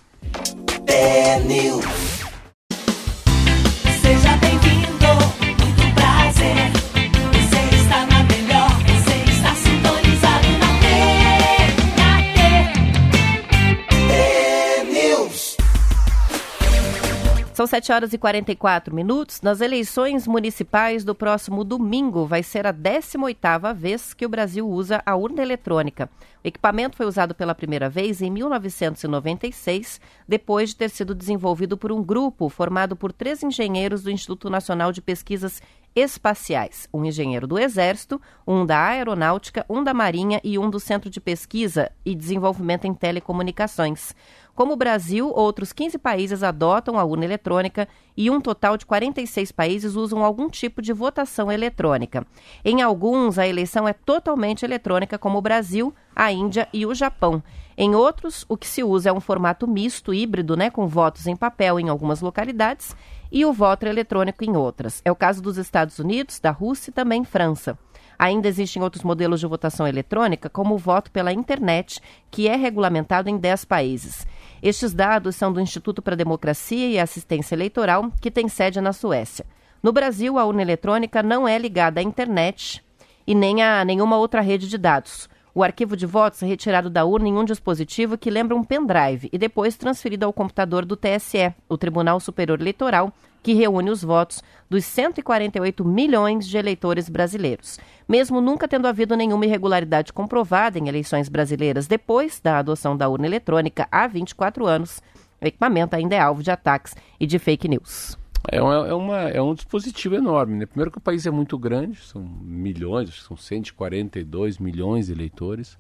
[17.56, 19.42] São 7 horas e 44 minutos.
[19.42, 25.02] Nas eleições municipais do próximo domingo, vai ser a 18ª vez que o Brasil usa
[25.06, 26.10] a urna eletrônica.
[26.44, 31.94] O equipamento foi usado pela primeira vez em 1996, depois de ter sido desenvolvido por
[31.94, 35.62] um grupo formado por três engenheiros do Instituto Nacional de Pesquisas
[35.96, 41.10] Espaciais: um engenheiro do Exército, um da Aeronáutica, um da Marinha e um do Centro
[41.10, 44.14] de Pesquisa e Desenvolvimento em Telecomunicações.
[44.56, 49.52] Como o Brasil, outros 15 países adotam a urna eletrônica e um total de 46
[49.52, 52.26] países usam algum tipo de votação eletrônica.
[52.64, 57.44] Em alguns, a eleição é totalmente eletrônica, como o Brasil, a Índia e o Japão.
[57.78, 61.36] Em outros, o que se usa é um formato misto, híbrido, né, com votos em
[61.36, 62.96] papel em algumas localidades
[63.30, 65.02] e o voto eletrônico em outras.
[65.04, 67.78] É o caso dos Estados Unidos, da Rússia e também França.
[68.18, 72.00] Ainda existem outros modelos de votação eletrônica, como o voto pela internet,
[72.32, 74.26] que é regulamentado em 10 países.
[74.66, 78.94] Estes dados são do Instituto para a Democracia e Assistência Eleitoral, que tem sede na
[78.94, 79.46] Suécia.
[79.84, 82.84] No Brasil, a urna eletrônica não é ligada à internet
[83.28, 85.30] e nem a nenhuma outra rede de dados.
[85.54, 89.30] O arquivo de votos é retirado da urna em um dispositivo que lembra um pendrive
[89.32, 93.14] e depois transferido ao computador do TSE, o Tribunal Superior Eleitoral,
[93.46, 97.80] que reúne os votos dos 148 milhões de eleitores brasileiros.
[98.10, 103.28] Mesmo nunca tendo havido nenhuma irregularidade comprovada em eleições brasileiras depois da adoção da urna
[103.28, 105.00] eletrônica há 24 anos,
[105.40, 108.18] o equipamento ainda é alvo de ataques e de fake news.
[108.52, 110.56] É, uma, é, uma, é um dispositivo enorme.
[110.56, 110.66] Né?
[110.66, 115.78] Primeiro que o país é muito grande, são milhões, são 142 milhões de eleitores.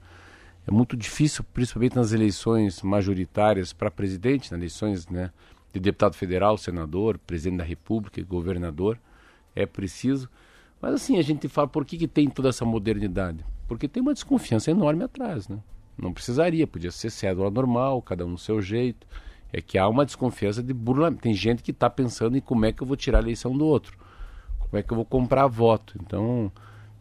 [0.68, 5.32] É muito difícil, principalmente nas eleições majoritárias para presidente, nas eleições né,
[5.80, 8.98] de deputado federal, senador, presidente da república, governador,
[9.54, 10.30] é preciso.
[10.82, 13.44] Mas assim, a gente fala, por que, que tem toda essa modernidade?
[13.68, 15.60] Porque tem uma desconfiança enorme atrás, né?
[15.98, 19.06] Não precisaria, podia ser cédula normal, cada um no seu jeito.
[19.52, 21.22] É que há uma desconfiança de burlamento.
[21.22, 23.66] Tem gente que está pensando em como é que eu vou tirar a eleição do
[23.66, 23.98] outro.
[24.60, 25.98] Como é que eu vou comprar voto.
[26.02, 26.52] Então,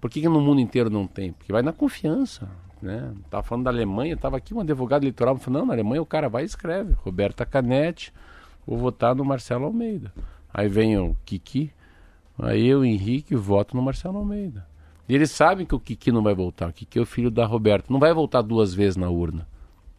[0.01, 1.33] por que, que no mundo inteiro não tem?
[1.33, 2.49] Porque vai na confiança.
[2.81, 3.13] Né?
[3.25, 6.29] Estava falando da Alemanha, estava aqui um advogado eleitoral falando, não, na Alemanha o cara
[6.29, 6.93] vai e escreve.
[6.93, 8.13] Roberta Canetti,
[8.67, 10.13] vou votar no Marcelo Almeida.
[10.53, 11.73] Aí vem o Kiki,
[12.39, 14.67] aí eu, Henrique, voto no Marcelo Almeida.
[15.09, 16.69] E eles sabem que o Kiki não vai voltar.
[16.69, 17.93] O Kiki é o filho da Roberta.
[17.93, 19.47] Não vai voltar duas vezes na urna.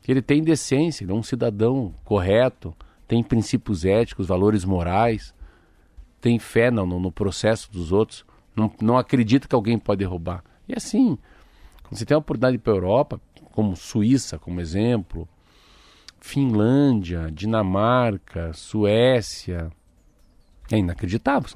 [0.08, 2.76] Ele tem decência, ele é um cidadão correto,
[3.08, 5.34] tem princípios éticos, valores morais,
[6.22, 8.26] tem fé no, no, processo dos outros,
[8.56, 10.44] não, não acredita que alguém pode roubar.
[10.68, 11.18] E assim,
[11.84, 15.28] quando você tem a oportunidade para a Europa, como Suíça, como exemplo,
[16.20, 19.72] Finlândia, Dinamarca, Suécia.
[20.72, 21.50] É inacreditável.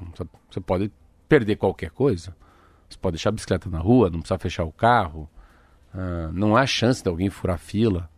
[0.50, 0.92] Você pode
[1.28, 2.34] perder qualquer coisa.
[2.88, 5.28] Você pode deixar a bicicleta na rua, não precisa fechar o carro.
[5.94, 8.08] Ah, não há chance de alguém furar fila.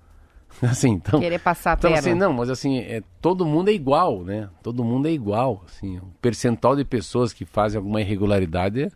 [0.63, 4.23] Assim, então, Querer passar a então, assim, não, mas assim, é, todo mundo é igual,
[4.23, 4.51] né?
[4.63, 5.65] Todo mundo é igual.
[5.67, 8.91] Assim, o percentual de pessoas que fazem alguma irregularidade é,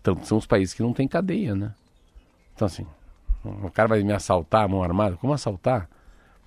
[0.00, 1.74] então, são os países que não têm cadeia, né?
[2.54, 2.86] Então, assim,
[3.44, 5.16] o cara vai me assaltar, mão armada?
[5.16, 5.88] Como assaltar?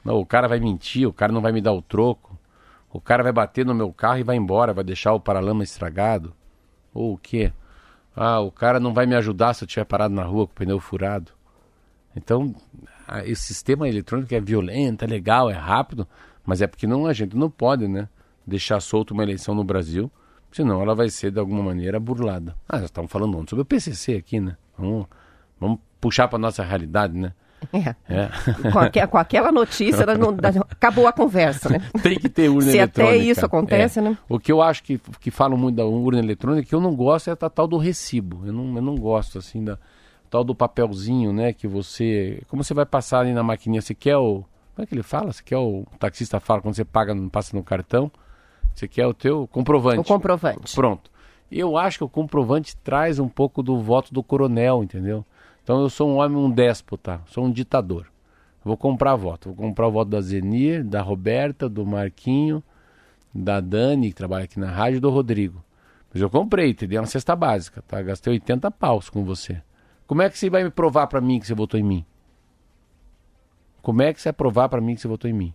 [0.05, 2.37] Não, o cara vai mentir, o cara não vai me dar o troco.
[2.93, 6.33] O cara vai bater no meu carro e vai embora, vai deixar o paralama estragado.
[6.93, 7.51] Ou o quê?
[8.15, 10.55] Ah, o cara não vai me ajudar se eu estiver parado na rua com o
[10.55, 11.31] pneu furado.
[12.15, 12.55] Então,
[13.25, 16.07] esse sistema eletrônico é violento, é legal, é rápido,
[16.45, 18.07] mas é porque não, a gente não pode, né?
[18.47, 20.09] Deixar solto uma eleição no Brasil
[20.55, 22.55] Senão ela vai ser, de alguma maneira, burlada.
[22.65, 24.55] Ah, já estamos falando ontem sobre o PCC aqui, né?
[24.77, 25.05] Vamos,
[25.59, 27.33] vamos puxar para nossa realidade, né?
[27.73, 27.95] É.
[28.09, 28.29] É.
[28.71, 30.35] Com, aque- com aquela notícia, não-
[30.69, 31.81] acabou a conversa, né?
[32.03, 33.31] Tem que ter urna Se até eletrônica.
[33.31, 34.01] isso acontece, É.
[34.01, 34.17] né?
[34.29, 37.29] O que eu acho que, que falam muito da urna eletrônica, que eu não gosto
[37.29, 38.41] é a tal do recibo.
[38.45, 39.77] Eu não, eu não gosto, assim, da
[40.29, 41.53] tal do papelzinho, né?
[41.53, 42.41] Que você.
[42.47, 44.43] Como você vai passar ali na maquininha, você quer o.
[44.75, 45.31] Como é que ele fala?
[45.31, 48.11] Você quer o, o taxista fala quando você paga, não passa no cartão.
[48.73, 49.99] Você quer o teu comprovante.
[49.99, 50.75] O comprovante.
[50.75, 51.09] Pronto.
[51.49, 55.23] Eu acho que o comprovante traz um pouco do voto do coronel, entendeu?
[55.65, 58.05] Então eu sou um homem, um déspota, sou um ditador.
[58.63, 59.49] Vou comprar voto.
[59.49, 62.61] Vou comprar o voto da Zenir, da Roberta, do Marquinho,
[63.33, 65.63] da Dani, que trabalha aqui na rádio, e do Rodrigo.
[66.13, 67.99] Mas eu comprei, te dei uma cesta básica, tá?
[68.03, 69.59] Gastei 80 paus com você.
[70.05, 72.05] Como é que você vai me provar pra mim que você votou em mim?
[73.81, 75.53] Como é que você vai provar pra mim que você votou em mim?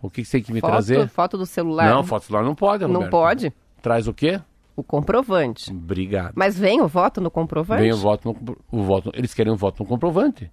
[0.00, 1.06] O que, que você tem que me Foto, trazer?
[1.08, 1.88] foto do celular.
[1.90, 3.10] Não, foto celular não pode, Não Roberto.
[3.10, 3.52] pode.
[3.82, 4.40] Traz o quê?
[4.76, 5.70] O comprovante.
[5.70, 6.32] Obrigado.
[6.34, 7.82] Mas vem o voto no comprovante?
[7.82, 9.10] Vem o voto, no, o voto.
[9.14, 10.50] Eles querem o voto no comprovante.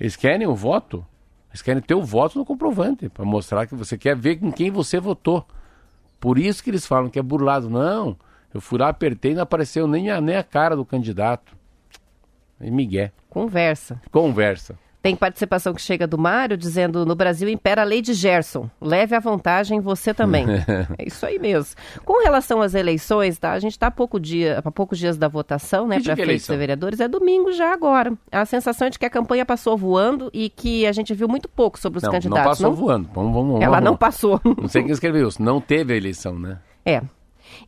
[0.00, 1.06] Eles querem o voto.
[1.50, 4.70] Eles querem ter o voto no comprovante para mostrar que você quer ver com quem
[4.70, 5.46] você votou.
[6.18, 7.70] Por isso que eles falam que é burlado.
[7.70, 8.16] Não,
[8.52, 11.56] eu fui lá, apertei e não apareceu nem a, nem a cara do candidato.
[12.60, 13.10] E Miguel.
[13.28, 14.00] Conversa.
[14.10, 14.78] Conversa.
[15.06, 18.68] Tem participação que chega do Mário dizendo: no Brasil impera a lei de Gerson.
[18.80, 20.44] Leve a vantagem você também.
[20.98, 21.76] é isso aí mesmo.
[22.04, 23.52] Com relação às eleições, tá?
[23.52, 26.00] A gente está a pouco dia, a poucos dias da votação, né?
[26.00, 26.98] Para feitos e vereadores.
[26.98, 28.14] É domingo já agora.
[28.32, 31.48] A sensação é de que a campanha passou voando e que a gente viu muito
[31.48, 32.58] pouco sobre os não, não candidatos.
[32.58, 33.08] passou voando.
[33.14, 33.84] Vamos, vamos, Ela vamos.
[33.84, 34.40] não passou.
[34.44, 35.40] Não sei quem escreveu isso.
[35.40, 36.58] Não teve a eleição, né?
[36.84, 37.00] É.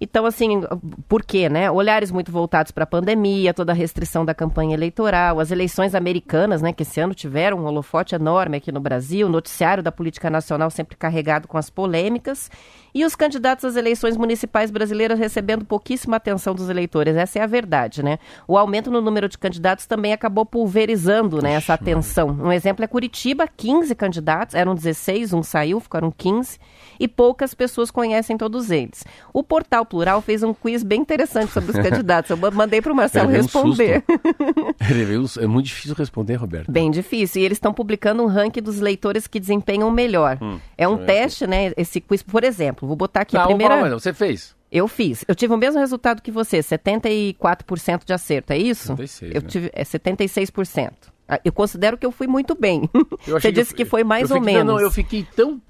[0.00, 0.62] Então, assim,
[1.08, 1.70] por quê, né?
[1.70, 6.62] Olhares muito voltados para a pandemia, toda a restrição da campanha eleitoral, as eleições americanas,
[6.62, 10.30] né, que esse ano tiveram um holofote enorme aqui no Brasil, o noticiário da política
[10.30, 12.50] nacional sempre carregado com as polêmicas,
[12.94, 17.16] e os candidatos às eleições municipais brasileiras recebendo pouquíssima atenção dos eleitores.
[17.16, 18.18] Essa é a verdade, né?
[18.46, 22.28] O aumento no número de candidatos também acabou pulverizando né, essa atenção.
[22.30, 26.58] Um exemplo é Curitiba, 15 candidatos, eram 16, um saiu, ficaram 15,
[26.98, 29.04] e poucas pessoas conhecem todos eles.
[29.32, 32.30] O Portal Plural fez um quiz bem interessante sobre os candidatos.
[32.30, 34.02] Eu mandei para o Marcelo um responder.
[34.80, 36.70] Veio- É muito difícil responder, Roberto.
[36.70, 37.42] Bem difícil.
[37.42, 40.38] E eles estão publicando um ranking dos leitores que desempenham melhor.
[40.76, 41.72] é um teste, né?
[41.76, 43.74] Esse quiz, por exemplo, vou botar aqui a Não, primeira.
[43.74, 44.56] fala, mas você fez.
[44.70, 45.24] Eu fiz.
[45.26, 48.88] Eu tive o mesmo resultado que você, 74% de acerto, é isso?
[48.96, 49.48] 76, eu né?
[49.48, 50.90] tive é 76%.
[51.30, 52.88] Ah, Eu considero que eu fui muito bem.
[53.26, 54.64] Você disse que, eu- foi mais ou menos.
[54.64, 55.60] Não, não, eu fiquei tão.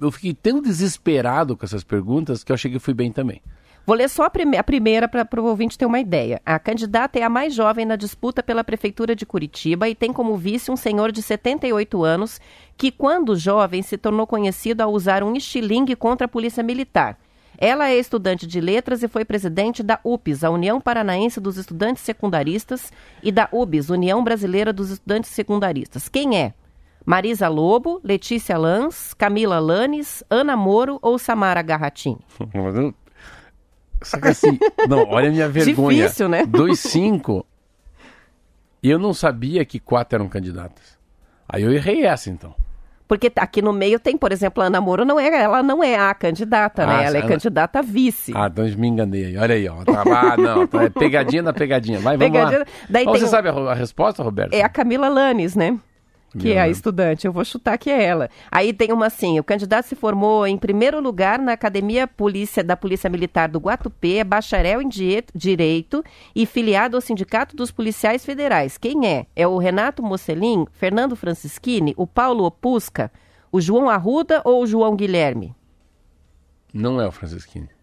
[0.00, 3.40] Eu fiquei tão desesperado com essas perguntas que eu achei que fui bem também.
[3.86, 6.42] Vou ler só a, prime- a primeira para o ouvinte ter uma ideia.
[6.44, 10.36] A candidata é a mais jovem na disputa pela Prefeitura de Curitiba e tem como
[10.36, 12.38] vice um senhor de 78 anos
[12.76, 17.18] que, quando jovem, se tornou conhecido ao usar um estilingue contra a Polícia Militar.
[17.56, 22.02] Ela é estudante de letras e foi presidente da UPS, a União Paranaense dos Estudantes
[22.02, 26.08] Secundaristas, e da UBS, União Brasileira dos Estudantes Secundaristas.
[26.10, 26.52] Quem é?
[27.08, 32.18] Marisa Lobo, Letícia Lanz, Camila Lanes, Ana Moro ou Samara Garratini?
[34.02, 36.02] Só que assim, não, olha a minha vergonha.
[36.04, 36.44] Difícil, né?
[36.44, 37.42] 2-5.
[38.82, 40.98] E eu não sabia que quatro eram candidatas.
[41.48, 42.54] Aí eu errei essa, então.
[43.08, 45.96] Porque aqui no meio tem, por exemplo, a Ana Moro, não é, ela não é
[45.96, 47.04] a candidata, Ah, né?
[47.06, 48.32] Ela é ela- candidata a vice.
[48.36, 49.36] Ah, então me enganei aí.
[49.38, 49.76] Olha aí, ó.
[50.14, 50.66] Ah, não.
[50.66, 51.98] Tá, é pegadinha na pegadinha.
[52.00, 52.66] Vai, vamos Pegadinha- lá.
[52.90, 54.52] daí tem você um- sabe a, a resposta, Roberto?
[54.52, 55.78] É a Camila Lanes, né?
[56.36, 57.26] Que é a estudante.
[57.26, 58.28] Eu vou chutar que é ela.
[58.50, 62.76] Aí tem uma assim: o candidato se formou em primeiro lugar na Academia Polícia da
[62.76, 64.88] Polícia Militar do Guatupê, é bacharel em
[65.34, 68.76] Direito e filiado ao Sindicato dos Policiais Federais.
[68.76, 69.26] Quem é?
[69.34, 73.10] É o Renato Mocelin, Fernando Francischini, o Paulo Opusca,
[73.50, 75.54] o João Arruda ou o João Guilherme?
[76.74, 77.77] Não é o Francisquini.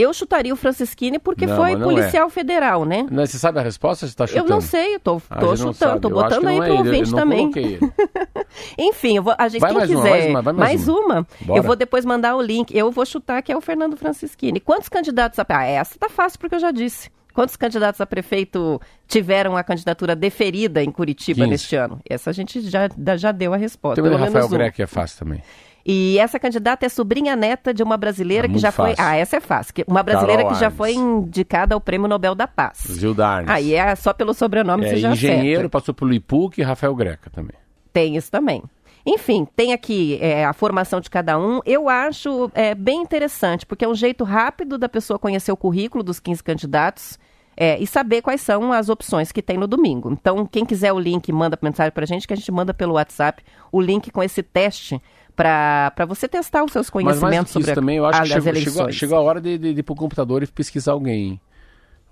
[0.00, 1.76] Eu chutaria o Francischini porque Não, foi é.
[1.76, 3.04] policial federal, né?
[3.10, 4.48] Não, Você sabe a resposta você tá Eu chutando?
[4.48, 7.10] não sei, eu tô, Ah, tô chutando, Eu acho botando aí é ele, eu ouvinte
[7.12, 7.50] também.
[8.78, 11.26] Enfim, eu vou- a gente Vai quem mais uma, quiser mais uma, vai mais uma,
[11.40, 11.58] Bora.
[11.58, 12.76] eu vou depois mandar o link.
[12.76, 14.60] Eu vou chutar que é o Fernando Francischini.
[14.60, 17.10] Quantos candidatos a Ah, essa tá fácil porque eu já disse.
[17.34, 21.50] Quantos candidatos a prefeito tiveram a candidatura deferida em Curitiba 15.
[21.50, 22.00] neste ano?
[22.08, 24.02] Essa a gente já, já deu a resposta.
[24.02, 24.48] Tem o Rafael um.
[24.48, 25.42] Greco é fácil também.
[25.84, 28.90] E essa candidata é sobrinha neta de uma brasileira Ah, que já foi.
[28.90, 29.04] fácil.
[29.04, 29.74] Ah, essa é fácil.
[29.86, 30.76] Uma brasileira Carol que já Arnes.
[30.76, 32.78] foi indicada ao Prêmio Nobel da Paz.
[32.98, 33.50] Gilda Arnes.
[33.50, 35.68] Aí é só pelo sobrenome É, você já engenheiro, acerta.
[35.70, 37.56] passou pelo IPUC e Rafael Greca também.
[37.92, 38.62] Tem isso também.
[39.06, 41.60] Enfim, tem aqui é, a formação de cada um.
[41.64, 46.04] Eu acho é, bem interessante, porque é um jeito rápido da pessoa conhecer o currículo
[46.04, 47.18] dos 15 candidatos
[47.56, 50.12] é, e saber quais são as opções que tem no domingo.
[50.12, 53.42] Então, quem quiser o link, manda mensagem pra gente, que a gente manda pelo WhatsApp
[53.72, 55.00] o link com esse teste
[55.38, 58.32] para você testar os seus conhecimentos que isso sobre a- também, eu acho a- que
[58.32, 58.74] as chegou, eleições.
[58.74, 61.40] chegou, chegou a hora de, de, de ir pro computador e pesquisar alguém.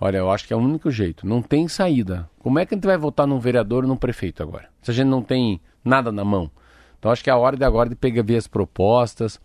[0.01, 1.27] Olha, eu acho que é o único jeito.
[1.27, 2.29] Não tem saída.
[2.39, 4.69] Como é que a gente vai votar num vereador ou num prefeito agora?
[4.83, 6.51] Se a gente não tem nada na mão.
[6.99, 9.41] Então acho que é a hora de agora de pegar ver as propostas.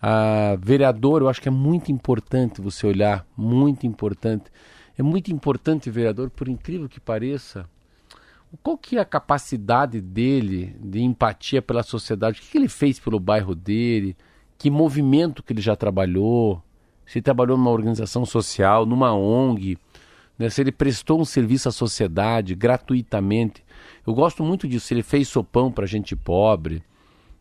[0.00, 4.44] Ah, vereador, eu acho que é muito importante você olhar, muito importante.
[4.96, 7.68] É muito importante, vereador, por incrível que pareça,
[8.62, 12.38] qual que é a capacidade dele de empatia pela sociedade?
[12.38, 14.16] O que, que ele fez pelo bairro dele?
[14.58, 16.62] Que movimento que ele já trabalhou?
[17.04, 19.78] Se ele trabalhou numa organização social, numa ONG,
[20.38, 20.48] né?
[20.48, 23.64] se ele prestou um serviço à sociedade gratuitamente.
[24.06, 24.92] Eu gosto muito disso.
[24.92, 26.82] Ele fez sopão para gente pobre,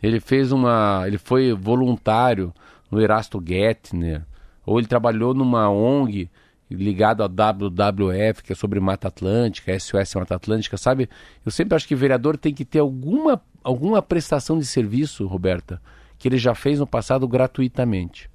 [0.02, 2.54] ele fez uma, ele foi voluntário
[2.92, 4.24] no Erasto Gettner,
[4.66, 6.30] ou ele trabalhou numa ONG
[6.70, 11.10] ligado à WWF, que é sobre Mata Atlântica, SOS Mata Atlântica, sabe?
[11.46, 15.82] Eu sempre acho que vereador tem que ter alguma, alguma prestação de serviço, Roberta,
[16.18, 18.30] que ele já fez no passado gratuitamente.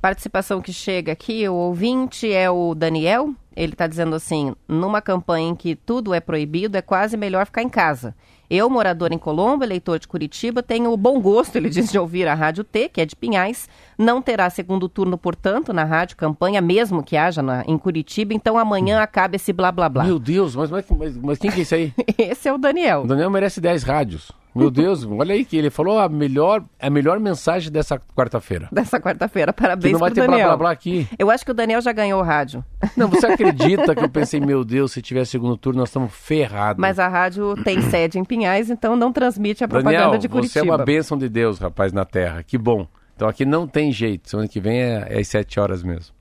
[0.00, 3.34] Participação que chega aqui, o ouvinte é o Daniel.
[3.56, 7.62] Ele está dizendo assim: numa campanha em que tudo é proibido, é quase melhor ficar
[7.62, 8.14] em casa.
[8.48, 12.28] Eu, morador em Colombo, eleitor de Curitiba, tenho o bom gosto, ele diz, de ouvir
[12.28, 13.68] a Rádio T, que é de Pinhais.
[13.98, 18.34] Não terá segundo turno, portanto, na rádio campanha, mesmo que haja na- em Curitiba.
[18.34, 20.04] Então amanhã acaba esse blá blá blá.
[20.04, 20.84] Meu Deus, mas, mas,
[21.16, 21.92] mas, quem que é isso aí?
[22.18, 23.02] Esse é o Daniel.
[23.02, 24.30] O Daniel merece 10 rádios.
[24.54, 28.68] Meu Deus, olha aí que ele falou a melhor, a melhor mensagem dessa quarta-feira.
[28.72, 29.52] Dessa quarta-feira.
[29.52, 30.48] Que Parabéns não vai ter blá Daniel.
[30.48, 31.06] blá blá aqui.
[31.18, 32.64] Eu acho que o Daniel já ganhou o rádio.
[32.96, 36.80] Não, você acredita que eu pensei, meu Deus, se tiver segundo turno, nós estamos ferrados.
[36.80, 40.32] Mas a rádio tem sede em Pinhais, então não transmite a propaganda Daniel, de você
[40.32, 40.60] Curitiba.
[40.66, 42.42] é uma bênção de Deus, rapaz, na Terra.
[42.42, 42.86] Que bom.
[43.16, 44.28] Então aqui não tem jeito.
[44.28, 46.14] Semana que vem é, é às 7 horas mesmo.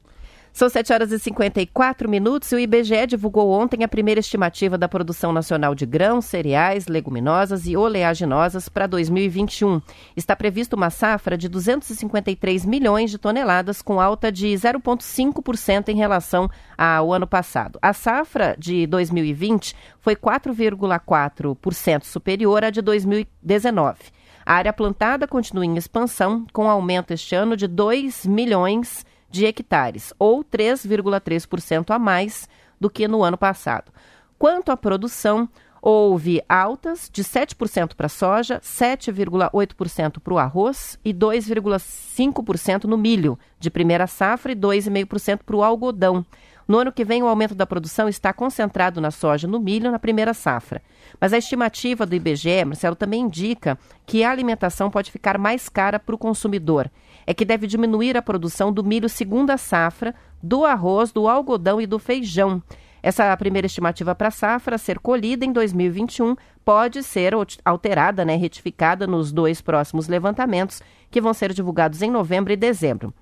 [0.56, 4.88] São 7 horas e 54 minutos e o IBGE divulgou ontem a primeira estimativa da
[4.88, 9.82] produção nacional de grãos, cereais, leguminosas e oleaginosas para 2021.
[10.16, 16.50] Está prevista uma safra de 253 milhões de toneladas, com alta de 0,5% em relação
[16.78, 17.78] ao ano passado.
[17.82, 24.15] A safra de 2020 foi 4,4% superior à de 2019.
[24.46, 30.14] A área plantada continua em expansão, com aumento este ano de 2 milhões de hectares,
[30.20, 32.48] ou 3,3% a mais
[32.80, 33.92] do que no ano passado.
[34.38, 35.50] Quanto à produção,
[35.82, 43.40] houve altas de 7% para a soja, 7,8% para o arroz e 2,5% no milho
[43.60, 46.24] de primeira safra e 2,5% para o algodão.
[46.68, 50.00] No ano que vem, o aumento da produção está concentrado na soja no milho na
[50.00, 50.82] primeira safra.
[51.22, 56.00] Mas a estimativa do IBGE, Marcelo, também indica que a alimentação pode ficar mais cara
[56.00, 56.90] para o consumidor.
[57.28, 61.86] É que deve diminuir a produção do milho segunda safra, do arroz, do algodão e
[61.86, 62.62] do feijão.
[63.04, 69.06] Essa primeira estimativa para a safra ser colhida em 2021 pode ser alterada, né, retificada
[69.06, 73.14] nos dois próximos levantamentos, que vão ser divulgados em novembro e dezembro.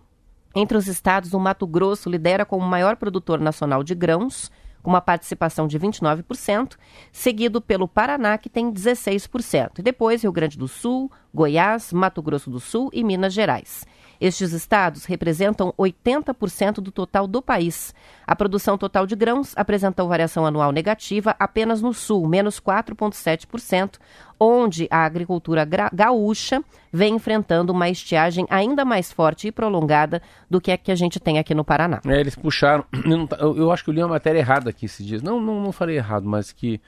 [0.55, 4.51] Entre os estados, o Mato Grosso lidera como maior produtor nacional de grãos,
[4.83, 6.75] com uma participação de 29%,
[7.11, 12.51] seguido pelo Paraná, que tem 16%, e depois Rio Grande do Sul, Goiás, Mato Grosso
[12.51, 13.85] do Sul e Minas Gerais.
[14.19, 17.93] Estes estados representam 80% do total do país.
[18.25, 23.95] A produção total de grãos apresentou variação anual negativa apenas no sul, menos 4,7%,
[24.39, 30.71] onde a agricultura gaúcha vem enfrentando uma estiagem ainda mais forte e prolongada do que
[30.71, 32.01] a que a gente tem aqui no Paraná.
[32.05, 32.85] É, eles puxaram.
[33.39, 35.21] Eu- eu acho que eu li uma matéria errada aqui esses dias.
[35.21, 36.79] Não, não, não falei errado, mas que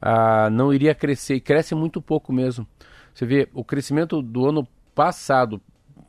[0.00, 1.34] ah, não iria crescer.
[1.36, 2.66] E cresce muito pouco mesmo.
[3.14, 5.60] Você vê, o crescimento do ano passado,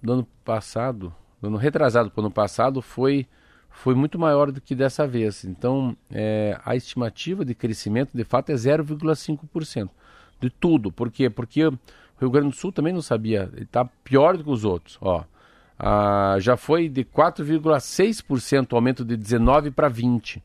[0.01, 3.27] do ano passado, do ano retrasado para o ano passado, foi,
[3.69, 5.43] foi muito maior do que dessa vez.
[5.43, 9.89] Então, é, a estimativa de crescimento, de fato, é 0,5%
[10.39, 10.91] de tudo.
[10.91, 11.29] Por quê?
[11.29, 11.77] Porque o
[12.19, 13.49] Rio Grande do Sul também não sabia.
[13.57, 14.97] Está pior do que os outros.
[15.01, 15.23] Ó,
[15.77, 20.43] ah, já foi de 4,6% o aumento de 19 para 20.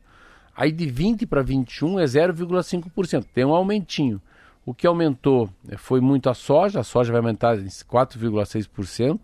[0.55, 3.25] Aí de 20 para 21 é 0,5%.
[3.31, 4.19] Tem um aumentinho.
[4.65, 6.79] O que aumentou eh, foi muito a soja.
[6.79, 9.19] A soja vai aumentar em 4,6%,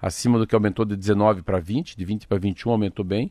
[0.00, 1.96] acima do que aumentou de 19 para 20.
[1.96, 3.30] De 20 para 21 aumentou bem.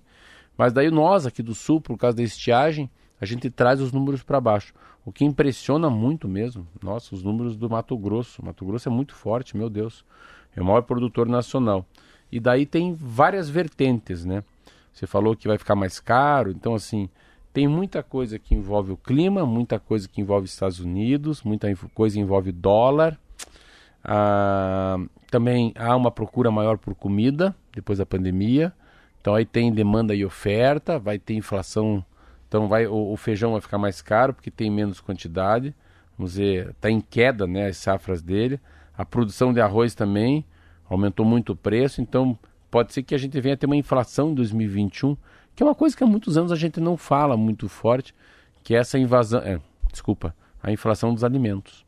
[0.58, 2.90] Mas daí nós aqui do sul, por causa da estiagem,
[3.20, 4.74] a gente traz os números para baixo.
[5.06, 8.44] O que impressiona muito mesmo, nossa, os números do Mato Grosso.
[8.44, 10.04] Mato Grosso é muito forte, meu Deus.
[10.56, 11.86] É o maior produtor nacional.
[12.32, 14.44] E daí tem várias vertentes, né?
[14.92, 17.10] Você falou que vai ficar mais caro, então assim,
[17.54, 22.20] tem muita coisa que envolve o clima, muita coisa que envolve Estados Unidos, muita coisa
[22.20, 23.20] envolve dólar.
[24.06, 24.98] Ah,
[25.32, 28.72] também há uma procura maior por comida depois da pandemia.
[29.20, 32.06] Então aí tem demanda e oferta, vai ter inflação.
[32.48, 35.74] Então vai o, o feijão vai ficar mais caro porque tem menos quantidade.
[36.18, 38.60] Vamos dizer, está em queda, né, as safras dele.
[38.98, 40.46] A produção de arroz também
[40.88, 42.38] aumentou muito o preço, então
[42.72, 45.18] pode ser que a gente venha ter uma inflação em 2021,
[45.56, 48.14] que é uma coisa que há muitos anos a gente não fala muito forte,
[48.64, 49.60] que é essa invasão, é,
[49.92, 51.85] desculpa, a inflação dos alimentos.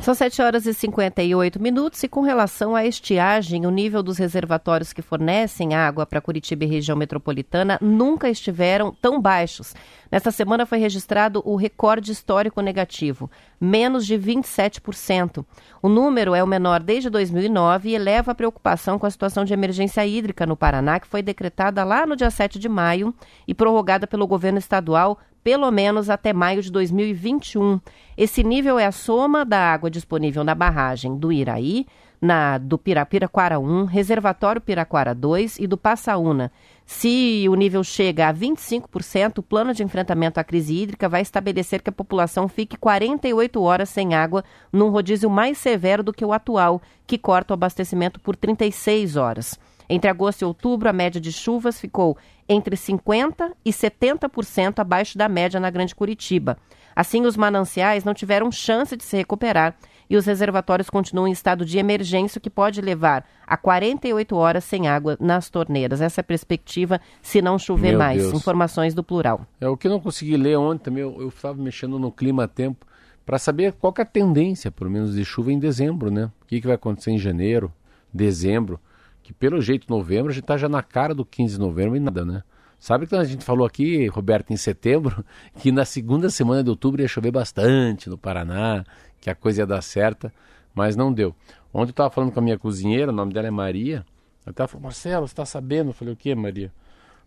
[0.00, 4.92] São 7 horas e 58 minutos e com relação à estiagem, o nível dos reservatórios
[4.92, 9.74] que fornecem água para Curitiba e região metropolitana nunca estiveram tão baixos.
[10.10, 13.28] Nesta semana foi registrado o recorde histórico negativo,
[13.60, 15.44] menos de 27%.
[15.82, 19.52] O número é o menor desde 2009 e eleva a preocupação com a situação de
[19.52, 23.12] emergência hídrica no Paraná, que foi decretada lá no dia 7 de maio
[23.46, 25.18] e prorrogada pelo governo estadual
[25.48, 27.80] pelo menos até maio de 2021.
[28.18, 31.86] Esse nível é a soma da água disponível na barragem do Iraí,
[32.20, 36.52] na do Pirapiraquara 1, Reservatório Piraquara 2 e do Passaúna.
[36.84, 41.80] Se o nível chega a 25%, o plano de enfrentamento à crise hídrica vai estabelecer
[41.80, 46.32] que a população fique 48 horas sem água, num rodízio mais severo do que o
[46.34, 49.58] atual, que corta o abastecimento por 36 horas.
[49.88, 52.16] Entre agosto e outubro, a média de chuvas ficou
[52.48, 56.58] entre 50% e 70% abaixo da média na Grande Curitiba.
[56.94, 59.76] Assim, os mananciais não tiveram chance de se recuperar
[60.10, 64.64] e os reservatórios continuam em estado de emergência, o que pode levar a 48 horas
[64.64, 66.00] sem água nas torneiras.
[66.00, 68.22] Essa é a perspectiva se não chover Meu mais.
[68.22, 68.34] Deus.
[68.34, 69.46] Informações do plural.
[69.60, 72.48] É o que eu não consegui ler ontem também, eu estava mexendo no clima a
[72.48, 72.86] tempo
[73.24, 76.30] para saber qual que é a tendência, pelo menos, de chuva em dezembro, né?
[76.42, 77.70] O que, que vai acontecer em janeiro,
[78.12, 78.80] dezembro,
[79.28, 82.00] que pelo jeito novembro a gente está já na cara do 15 de novembro e
[82.00, 82.42] nada, né?
[82.80, 85.22] Sabe que a gente falou aqui, Roberto, em setembro,
[85.60, 88.86] que na segunda semana de outubro ia chover bastante no Paraná,
[89.20, 90.32] que a coisa ia dar certa,
[90.74, 91.36] mas não deu.
[91.74, 94.02] Ontem eu estava falando com a minha cozinheira, o nome dela é Maria,
[94.46, 95.90] até ela falou, Marcelo, você está sabendo?
[95.90, 96.72] Eu falei, o que, Maria?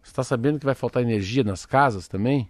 [0.02, 2.50] Você está sabendo que vai faltar energia nas casas também?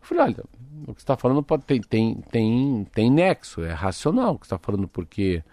[0.00, 0.44] Eu falei, olha,
[0.86, 4.46] o que você está falando pode tem, tem, tem, tem nexo, é racional o que
[4.46, 5.44] você está falando, porque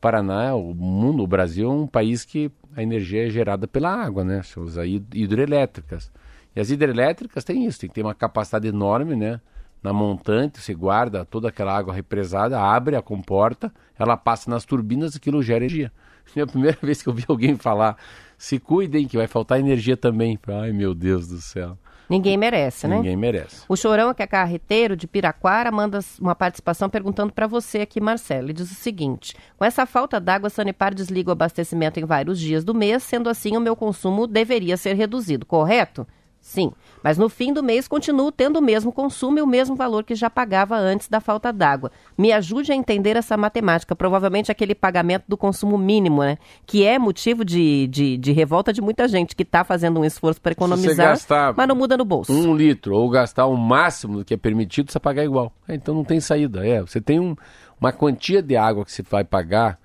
[0.00, 4.24] Paraná, o mundo, o Brasil é um país que a energia é gerada pela água,
[4.24, 4.42] né?
[4.42, 6.10] Você usa hid- hidrelétricas.
[6.54, 9.40] E as hidrelétricas têm isso, tem que ter uma capacidade enorme, né?
[9.82, 15.14] Na montante, você guarda toda aquela água represada, abre a comporta, ela passa nas turbinas
[15.14, 15.92] e aquilo gera energia.
[16.36, 17.96] É a primeira vez que eu vi alguém falar,
[18.36, 20.38] se cuidem que vai faltar energia também.
[20.46, 21.78] Ai, meu Deus do céu.
[22.08, 22.96] Ninguém merece, né?
[22.96, 23.62] Ninguém merece.
[23.68, 28.46] O Chorão, que é carreteiro de Piraquara, manda uma participação perguntando para você aqui, Marcelo.
[28.46, 32.38] Ele diz o seguinte: com essa falta d'água, a Sanepar desliga o abastecimento em vários
[32.38, 36.06] dias do mês, sendo assim, o meu consumo deveria ser reduzido, correto?
[36.48, 36.72] Sim,
[37.04, 40.14] mas no fim do mês continuo tendo o mesmo consumo e o mesmo valor que
[40.14, 41.92] já pagava antes da falta d'água.
[42.16, 43.94] Me ajude a entender essa matemática.
[43.94, 46.38] Provavelmente aquele pagamento do consumo mínimo, né?
[46.64, 50.40] Que é motivo de, de, de revolta de muita gente que está fazendo um esforço
[50.40, 51.08] para economizar,
[51.54, 52.32] mas não muda no bolso.
[52.32, 55.52] um litro ou gastar o máximo do que é permitido, você pagar igual.
[55.68, 56.66] É, então não tem saída.
[56.66, 57.36] É, você tem um-
[57.78, 59.78] uma quantia de água que você vai pagar,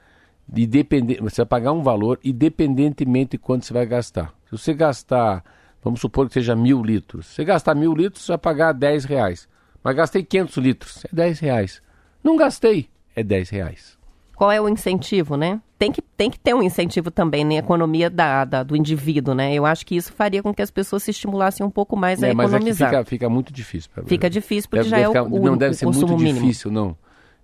[0.56, 4.34] e depende, você vai pagar um valor independentemente de quanto você vai gastar.
[4.46, 5.44] Se você gastar,
[5.84, 7.28] vamos supor que seja mil litros.
[7.28, 9.48] Se você gastar mil litros, você vai pagar 10 reais.
[9.84, 11.82] Mas gastei 500 litros, é 10 reais.
[12.24, 13.98] Não gastei, é 10 reais.
[14.36, 15.62] Qual é o incentivo, né?
[15.78, 19.54] Tem que, tem que ter um incentivo também na economia da, da- do indivíduo, né?
[19.54, 22.30] Eu acho que isso faria com que as pessoas se estimulassem um pouco mais a
[22.30, 22.90] É, mas economizar.
[22.90, 23.92] fica, fica muito difícil.
[23.94, 26.18] pra- Fica difícil porque Deve- já deve é o, o, não deve o ser muito
[26.18, 26.40] mínimo.
[26.40, 26.98] difícil, não.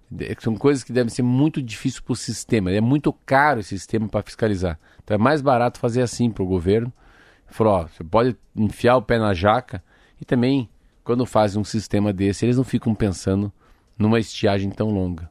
[0.10, 2.72] De- São coisas que devem ser muito difíceis para o sistema.
[2.72, 4.80] É muito caro esse sistema para fiscalizar.
[5.04, 6.92] Então é mais barato fazer assim para o governo.
[7.52, 9.84] Falou, ó, você pode enfiar o pé na jaca
[10.22, 10.70] e também,
[11.04, 13.52] quando fazem um sistema desse, eles não ficam pensando
[13.98, 15.30] numa estiagem tão longa.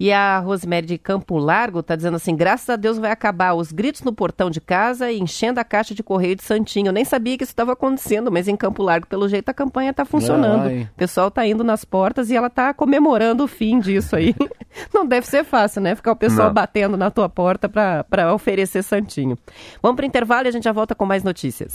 [0.00, 3.70] E a Rosemary de Campo Largo está dizendo assim: graças a Deus vai acabar os
[3.70, 6.88] gritos no portão de casa e enchendo a caixa de correio de Santinho.
[6.88, 9.90] Eu nem sabia que isso estava acontecendo, mas em Campo Largo, pelo jeito, a campanha
[9.90, 10.68] está funcionando.
[10.68, 10.88] Ai.
[10.94, 14.34] O pessoal está indo nas portas e ela está comemorando o fim disso aí.
[14.94, 15.94] Não deve ser fácil, né?
[15.94, 16.54] Ficar o pessoal Não.
[16.54, 19.36] batendo na tua porta para oferecer Santinho.
[19.82, 21.74] Vamos para o intervalo e a gente já volta com mais notícias.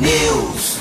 [0.00, 0.78] News.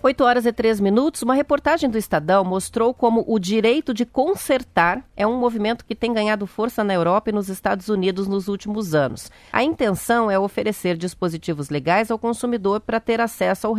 [0.00, 1.20] 8 horas e 3 minutos.
[1.20, 6.14] Uma reportagem do Estadão mostrou como o direito de consertar é um movimento que tem
[6.14, 9.30] ganhado força na Europa e nos Estados Unidos nos últimos anos.
[9.52, 13.76] A intenção é oferecer dispositivos legais ao consumidor para ter acesso ao,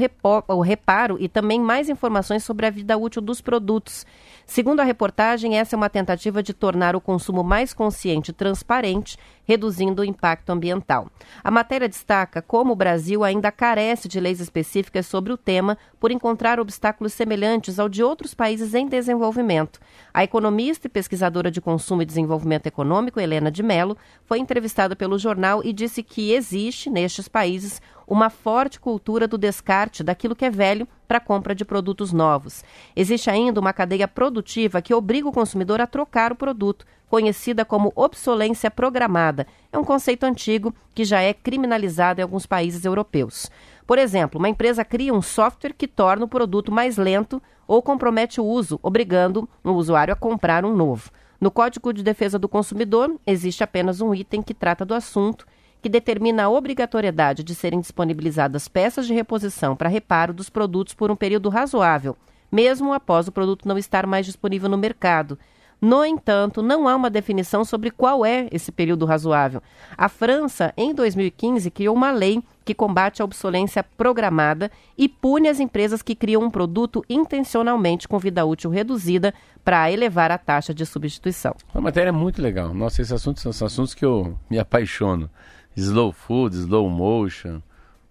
[0.48, 4.06] ao reparo e também mais informações sobre a vida útil dos produtos.
[4.46, 9.18] Segundo a reportagem, essa é uma tentativa de tornar o consumo mais consciente e transparente,
[9.50, 11.10] reduzindo o impacto ambiental.
[11.44, 16.12] A matéria destaca como o Brasil ainda carece de leis específicas sobre o tema, por
[16.12, 19.80] encontrar obstáculos semelhantes ao de outros países em desenvolvimento.
[20.14, 25.18] A economista e pesquisadora de consumo e desenvolvimento econômico, Helena de Mello, foi entrevistada pelo
[25.18, 30.50] jornal e disse que existe, nestes países, uma forte cultura do descarte daquilo que é
[30.52, 32.64] velho para a compra de produtos novos.
[32.96, 37.92] Existe ainda uma cadeia produtiva que obriga o consumidor a trocar o produto, conhecida como
[37.96, 39.48] obsolência programada.
[39.74, 43.50] É um conceito antigo que já é criminalizado em alguns países europeus.
[43.86, 48.40] Por exemplo, uma empresa cria um software que torna o produto mais lento ou compromete
[48.40, 51.10] o uso, obrigando o usuário a comprar um novo.
[51.42, 55.48] No Código de Defesa do Consumidor, existe apenas um item que trata do assunto
[55.82, 61.10] que determina a obrigatoriedade de serem disponibilizadas peças de reposição para reparo dos produtos por
[61.10, 62.18] um período razoável,
[62.52, 65.40] mesmo após o produto não estar mais disponível no mercado.
[65.82, 69.62] No entanto, não há uma definição sobre qual é esse período razoável.
[69.98, 75.60] A França, em 2015, criou uma lei que combate a obsolência programada e pune as
[75.60, 80.86] empresas que criam um produto intencionalmente com vida útil reduzida para elevar a taxa de
[80.86, 81.56] substituição.
[81.74, 82.74] A matéria é muito legal.
[82.74, 85.30] Nossa, esses assuntos são assuntos que eu me apaixono
[85.76, 87.62] slow food, slow motion,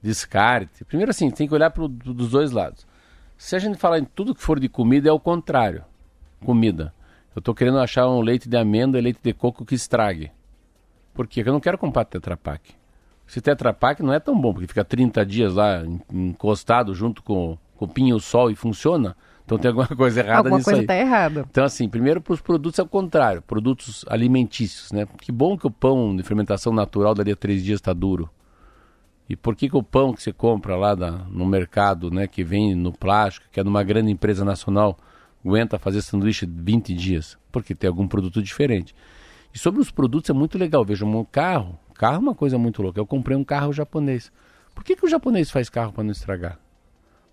[0.03, 0.85] descarte.
[0.85, 2.87] Primeiro assim, tem que olhar pro, dos dois lados.
[3.37, 5.85] Se a gente falar em tudo que for de comida, é o contrário.
[6.45, 6.93] Comida.
[7.39, 10.32] Eu estou querendo achar um leite de amêndoa e leite de coco que estrague.
[11.14, 11.41] Por quê?
[11.41, 12.74] Porque eu não quero comprar Tetra Pak.
[13.28, 17.57] Esse Tetra Pak não é tão bom, porque fica 30 dias lá encostado junto com,
[17.76, 19.16] com o pinho-sol e funciona.
[19.45, 20.82] Então tem alguma coisa errada alguma nisso coisa aí.
[20.84, 21.47] está errada.
[21.49, 25.07] Então, assim, primeiro para os produtos é o contrário, produtos alimentícios, né?
[25.20, 28.28] Que bom que o pão de fermentação natural dali a três dias está duro.
[29.28, 32.43] E por que, que o pão que você compra lá da, no mercado, né, que
[32.43, 34.99] vem no plástico, que é numa grande empresa nacional,
[35.45, 37.39] aguenta fazer sanduíche 20 dias?
[37.51, 38.95] Porque tem algum produto diferente.
[39.55, 40.84] E sobre os produtos é muito legal.
[40.84, 43.01] Veja, um carro, carro é uma coisa muito louca.
[43.01, 44.30] Eu comprei um carro japonês.
[44.74, 46.59] Por que, que o japonês faz carro para não estragar?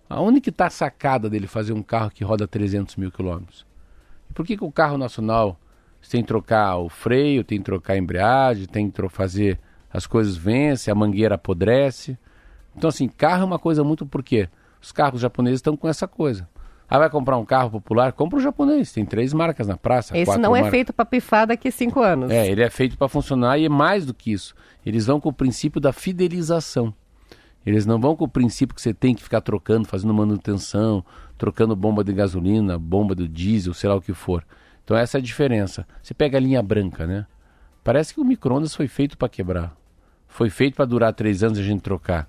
[0.08, 3.66] Aonde que está a sacada dele fazer um carro que roda 300 mil quilômetros?
[4.34, 5.58] Por que, que o carro nacional
[6.10, 9.58] tem que trocar o freio, tem que trocar a embreagem, tem que fazer
[9.92, 12.18] as coisas vence, a mangueira apodrece?
[12.76, 14.48] Então assim, carro é uma coisa muito porque
[14.80, 16.48] os carros japoneses estão com essa coisa.
[16.88, 18.12] Ah, vai comprar um carro popular?
[18.12, 18.92] Compra o japonês.
[18.92, 20.16] Tem três marcas na praça.
[20.16, 20.70] Esse não é marcas.
[20.70, 22.30] feito para pifar daqui a cinco anos.
[22.30, 24.54] É, ele é feito para funcionar e é mais do que isso.
[24.84, 26.94] Eles vão com o princípio da fidelização.
[27.64, 31.04] Eles não vão com o princípio que você tem que ficar trocando, fazendo manutenção,
[31.36, 34.44] trocando bomba de gasolina, bomba do diesel, sei lá o que for.
[34.84, 35.84] Então essa é a diferença.
[36.00, 37.26] Você pega a linha branca, né?
[37.82, 39.76] Parece que o micro-ondas foi feito para quebrar.
[40.28, 42.28] Foi feito para durar três anos e a gente trocar.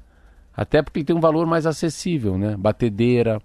[0.56, 2.58] Até porque ele tem um valor mais acessível, né?
[2.58, 3.40] Batedeira.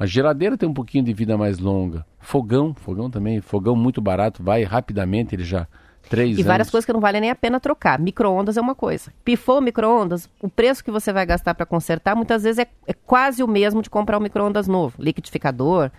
[0.00, 2.06] A geladeira tem um pouquinho de vida mais longa.
[2.18, 5.66] Fogão, fogão também, fogão muito barato, vai rapidamente, ele já
[6.08, 6.70] Três e várias anos.
[6.70, 7.98] coisas que não valem nem a pena trocar.
[7.98, 9.12] Micro-ondas é uma coisa.
[9.22, 12.94] Pifou o micro-ondas, o preço que você vai gastar para consertar muitas vezes é, é,
[12.94, 14.94] quase o mesmo de comprar um micro-ondas novo.
[14.98, 15.90] Liquidificador,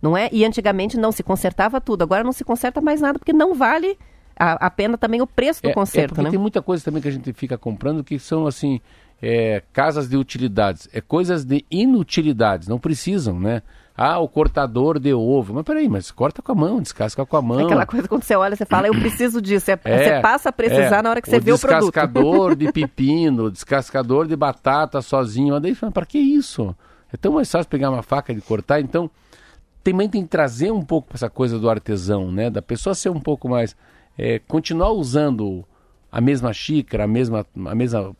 [0.00, 0.30] não é?
[0.32, 2.02] E antigamente não se consertava tudo.
[2.02, 3.98] Agora não se conserta mais nada porque não vale
[4.34, 6.30] a, a pena também o preço do é, conserto, é né?
[6.30, 8.80] Tem muita coisa também que a gente fica comprando que são assim.
[9.22, 13.62] É, casas de utilidades, é coisas de inutilidades, não precisam, né?
[14.02, 15.52] Ah, o cortador de ovo.
[15.52, 17.66] Mas peraí, mas corta com a mão, descasca com a mão.
[17.66, 19.70] Aquela coisa quando você olha, você fala, eu preciso disso.
[19.70, 21.92] É, você passa a precisar é, na hora que você vê o produto.
[21.92, 25.52] Descascador de pepino, descascador de batata sozinho.
[25.52, 26.74] Mas daí, para que isso?
[27.12, 28.80] É tão mais fácil pegar uma faca e cortar.
[28.80, 29.10] Então,
[29.84, 32.48] também tem que trazer um pouco essa coisa do artesão, né?
[32.48, 33.76] Da pessoa ser um pouco mais...
[34.16, 35.64] É, continuar usando
[36.10, 37.46] a mesma xícara, a mesma...
[37.66, 38.16] A mesma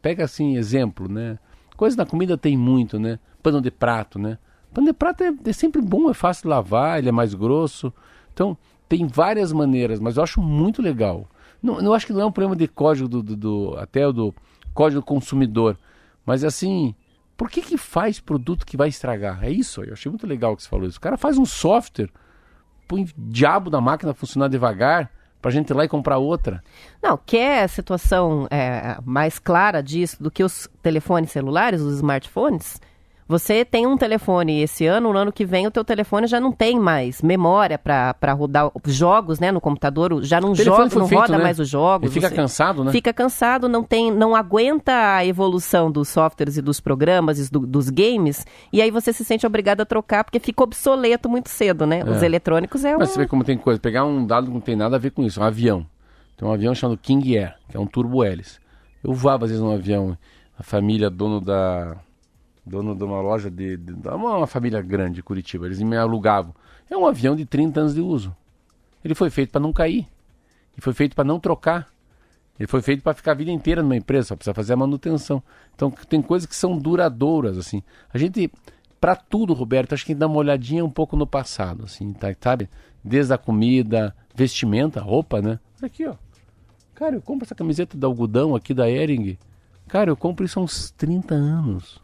[0.00, 1.38] pega assim, exemplo, né?
[1.76, 3.18] Coisa da comida tem muito, né?
[3.42, 4.38] Pano de prato, né?
[4.72, 7.92] Pano de prato é, é, sempre bom, é fácil de lavar, ele é mais grosso.
[8.32, 8.56] Então,
[8.88, 11.28] tem várias maneiras, mas eu acho muito legal.
[11.62, 14.12] Não, eu acho que não é um problema de código do, do, do até o
[14.12, 14.34] do
[14.72, 15.78] código do consumidor.
[16.24, 16.94] Mas assim,
[17.36, 19.44] por que, que faz produto que vai estragar?
[19.44, 20.98] É isso, eu achei muito legal que você falou isso.
[20.98, 22.10] O cara faz um software,
[22.86, 25.10] põe diabo da máquina funcionar devagar
[25.40, 26.62] para a gente ir lá e comprar outra.
[27.02, 32.80] Não, quer a situação é, mais clara disso do que os telefones celulares, os smartphones?
[33.30, 36.50] Você tem um telefone esse ano, no ano que vem o teu telefone já não
[36.50, 41.38] tem mais memória para rodar jogos, né, no computador, já não joga, não feito, roda
[41.38, 41.44] né?
[41.44, 42.10] mais os jogos.
[42.10, 42.90] Ele fica cansado, né?
[42.90, 47.60] Fica cansado, não tem, não aguenta a evolução dos softwares e dos programas e do,
[47.60, 51.86] dos games, e aí você se sente obrigado a trocar porque fica obsoleto muito cedo,
[51.86, 52.00] né?
[52.00, 52.10] É.
[52.10, 53.12] Os eletrônicos é Mas um...
[53.12, 55.22] você vê como tem coisa, pegar um dado que não tem nada a ver com
[55.22, 55.86] isso, um avião.
[56.36, 58.58] Tem um avião chamado King Air, que é um turbo hélice.
[59.04, 60.18] Eu voava às vezes num avião,
[60.58, 61.96] a família dono da
[62.64, 65.66] dono de uma loja de, de, de uma, uma, família grande de Curitiba.
[65.66, 66.54] Eles me alugavam.
[66.88, 68.34] É um avião de 30 anos de uso.
[69.04, 70.06] Ele foi feito para não cair.
[70.76, 71.88] E foi feito para não trocar.
[72.58, 75.42] Ele foi feito para ficar a vida inteira numa empresa, só precisa fazer a manutenção.
[75.74, 77.82] Então tem coisas que são duradouras, assim.
[78.12, 78.52] A gente,
[79.00, 82.68] para tudo, Roberto, acho que dá uma olhadinha um pouco no passado, assim, tá, sabe?
[83.02, 85.58] Desde a comida, vestimenta, roupa, né?
[85.82, 86.16] Aqui, ó.
[86.94, 89.38] Cara, eu compro essa camiseta de algodão aqui da Ering.
[89.88, 91.98] Cara, eu compro isso há uns 30 anos.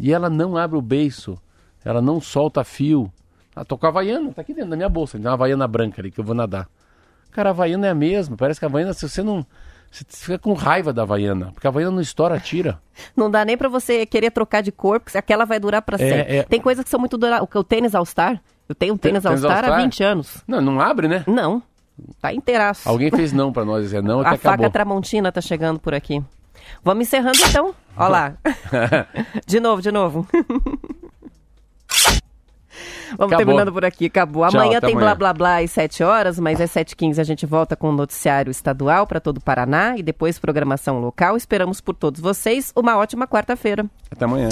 [0.00, 1.38] E ela não abre o beiço.
[1.84, 3.12] Ela não solta fio.
[3.54, 5.18] Ah, tô com a Havaiana, tá aqui dentro da minha bolsa.
[5.18, 6.68] Tem uma Havaiana branca ali que eu vou nadar.
[7.30, 8.36] Cara, a Havaiana é a mesma.
[8.36, 9.44] Parece que a Havaiana, se você não.
[9.90, 12.80] Você fica com raiva da Havaiana, porque a Havaiana não estoura, tira.
[13.16, 15.98] Não dá nem para você querer trocar de cor, porque aquela vai durar para é,
[15.98, 16.36] sempre.
[16.36, 16.42] É...
[16.44, 17.48] Tem coisas que são muito duráveis.
[17.52, 20.44] O tênis All-Star, eu tenho um tênis All-Star há 20 anos.
[20.46, 21.24] Não, não abre, né?
[21.26, 21.60] Não.
[22.20, 22.88] Tá inteiraço.
[22.88, 24.58] Alguém fez não para nós dizer não, até A acabou.
[24.58, 26.22] faca Tramontina tá chegando por aqui.
[26.82, 27.74] Vamos encerrando então.
[27.96, 28.34] Olha lá.
[29.46, 30.26] de novo, de novo.
[33.16, 33.38] Vamos acabou.
[33.38, 34.48] terminando por aqui, acabou.
[34.48, 35.14] Tchau, amanhã tem amanhã.
[35.14, 38.50] blá blá blá às 7 horas, mas às 7h15 a gente volta com o noticiário
[38.50, 41.36] estadual para todo o Paraná e depois programação local.
[41.36, 43.84] Esperamos por todos vocês uma ótima quarta-feira.
[44.10, 44.48] Até amanhã.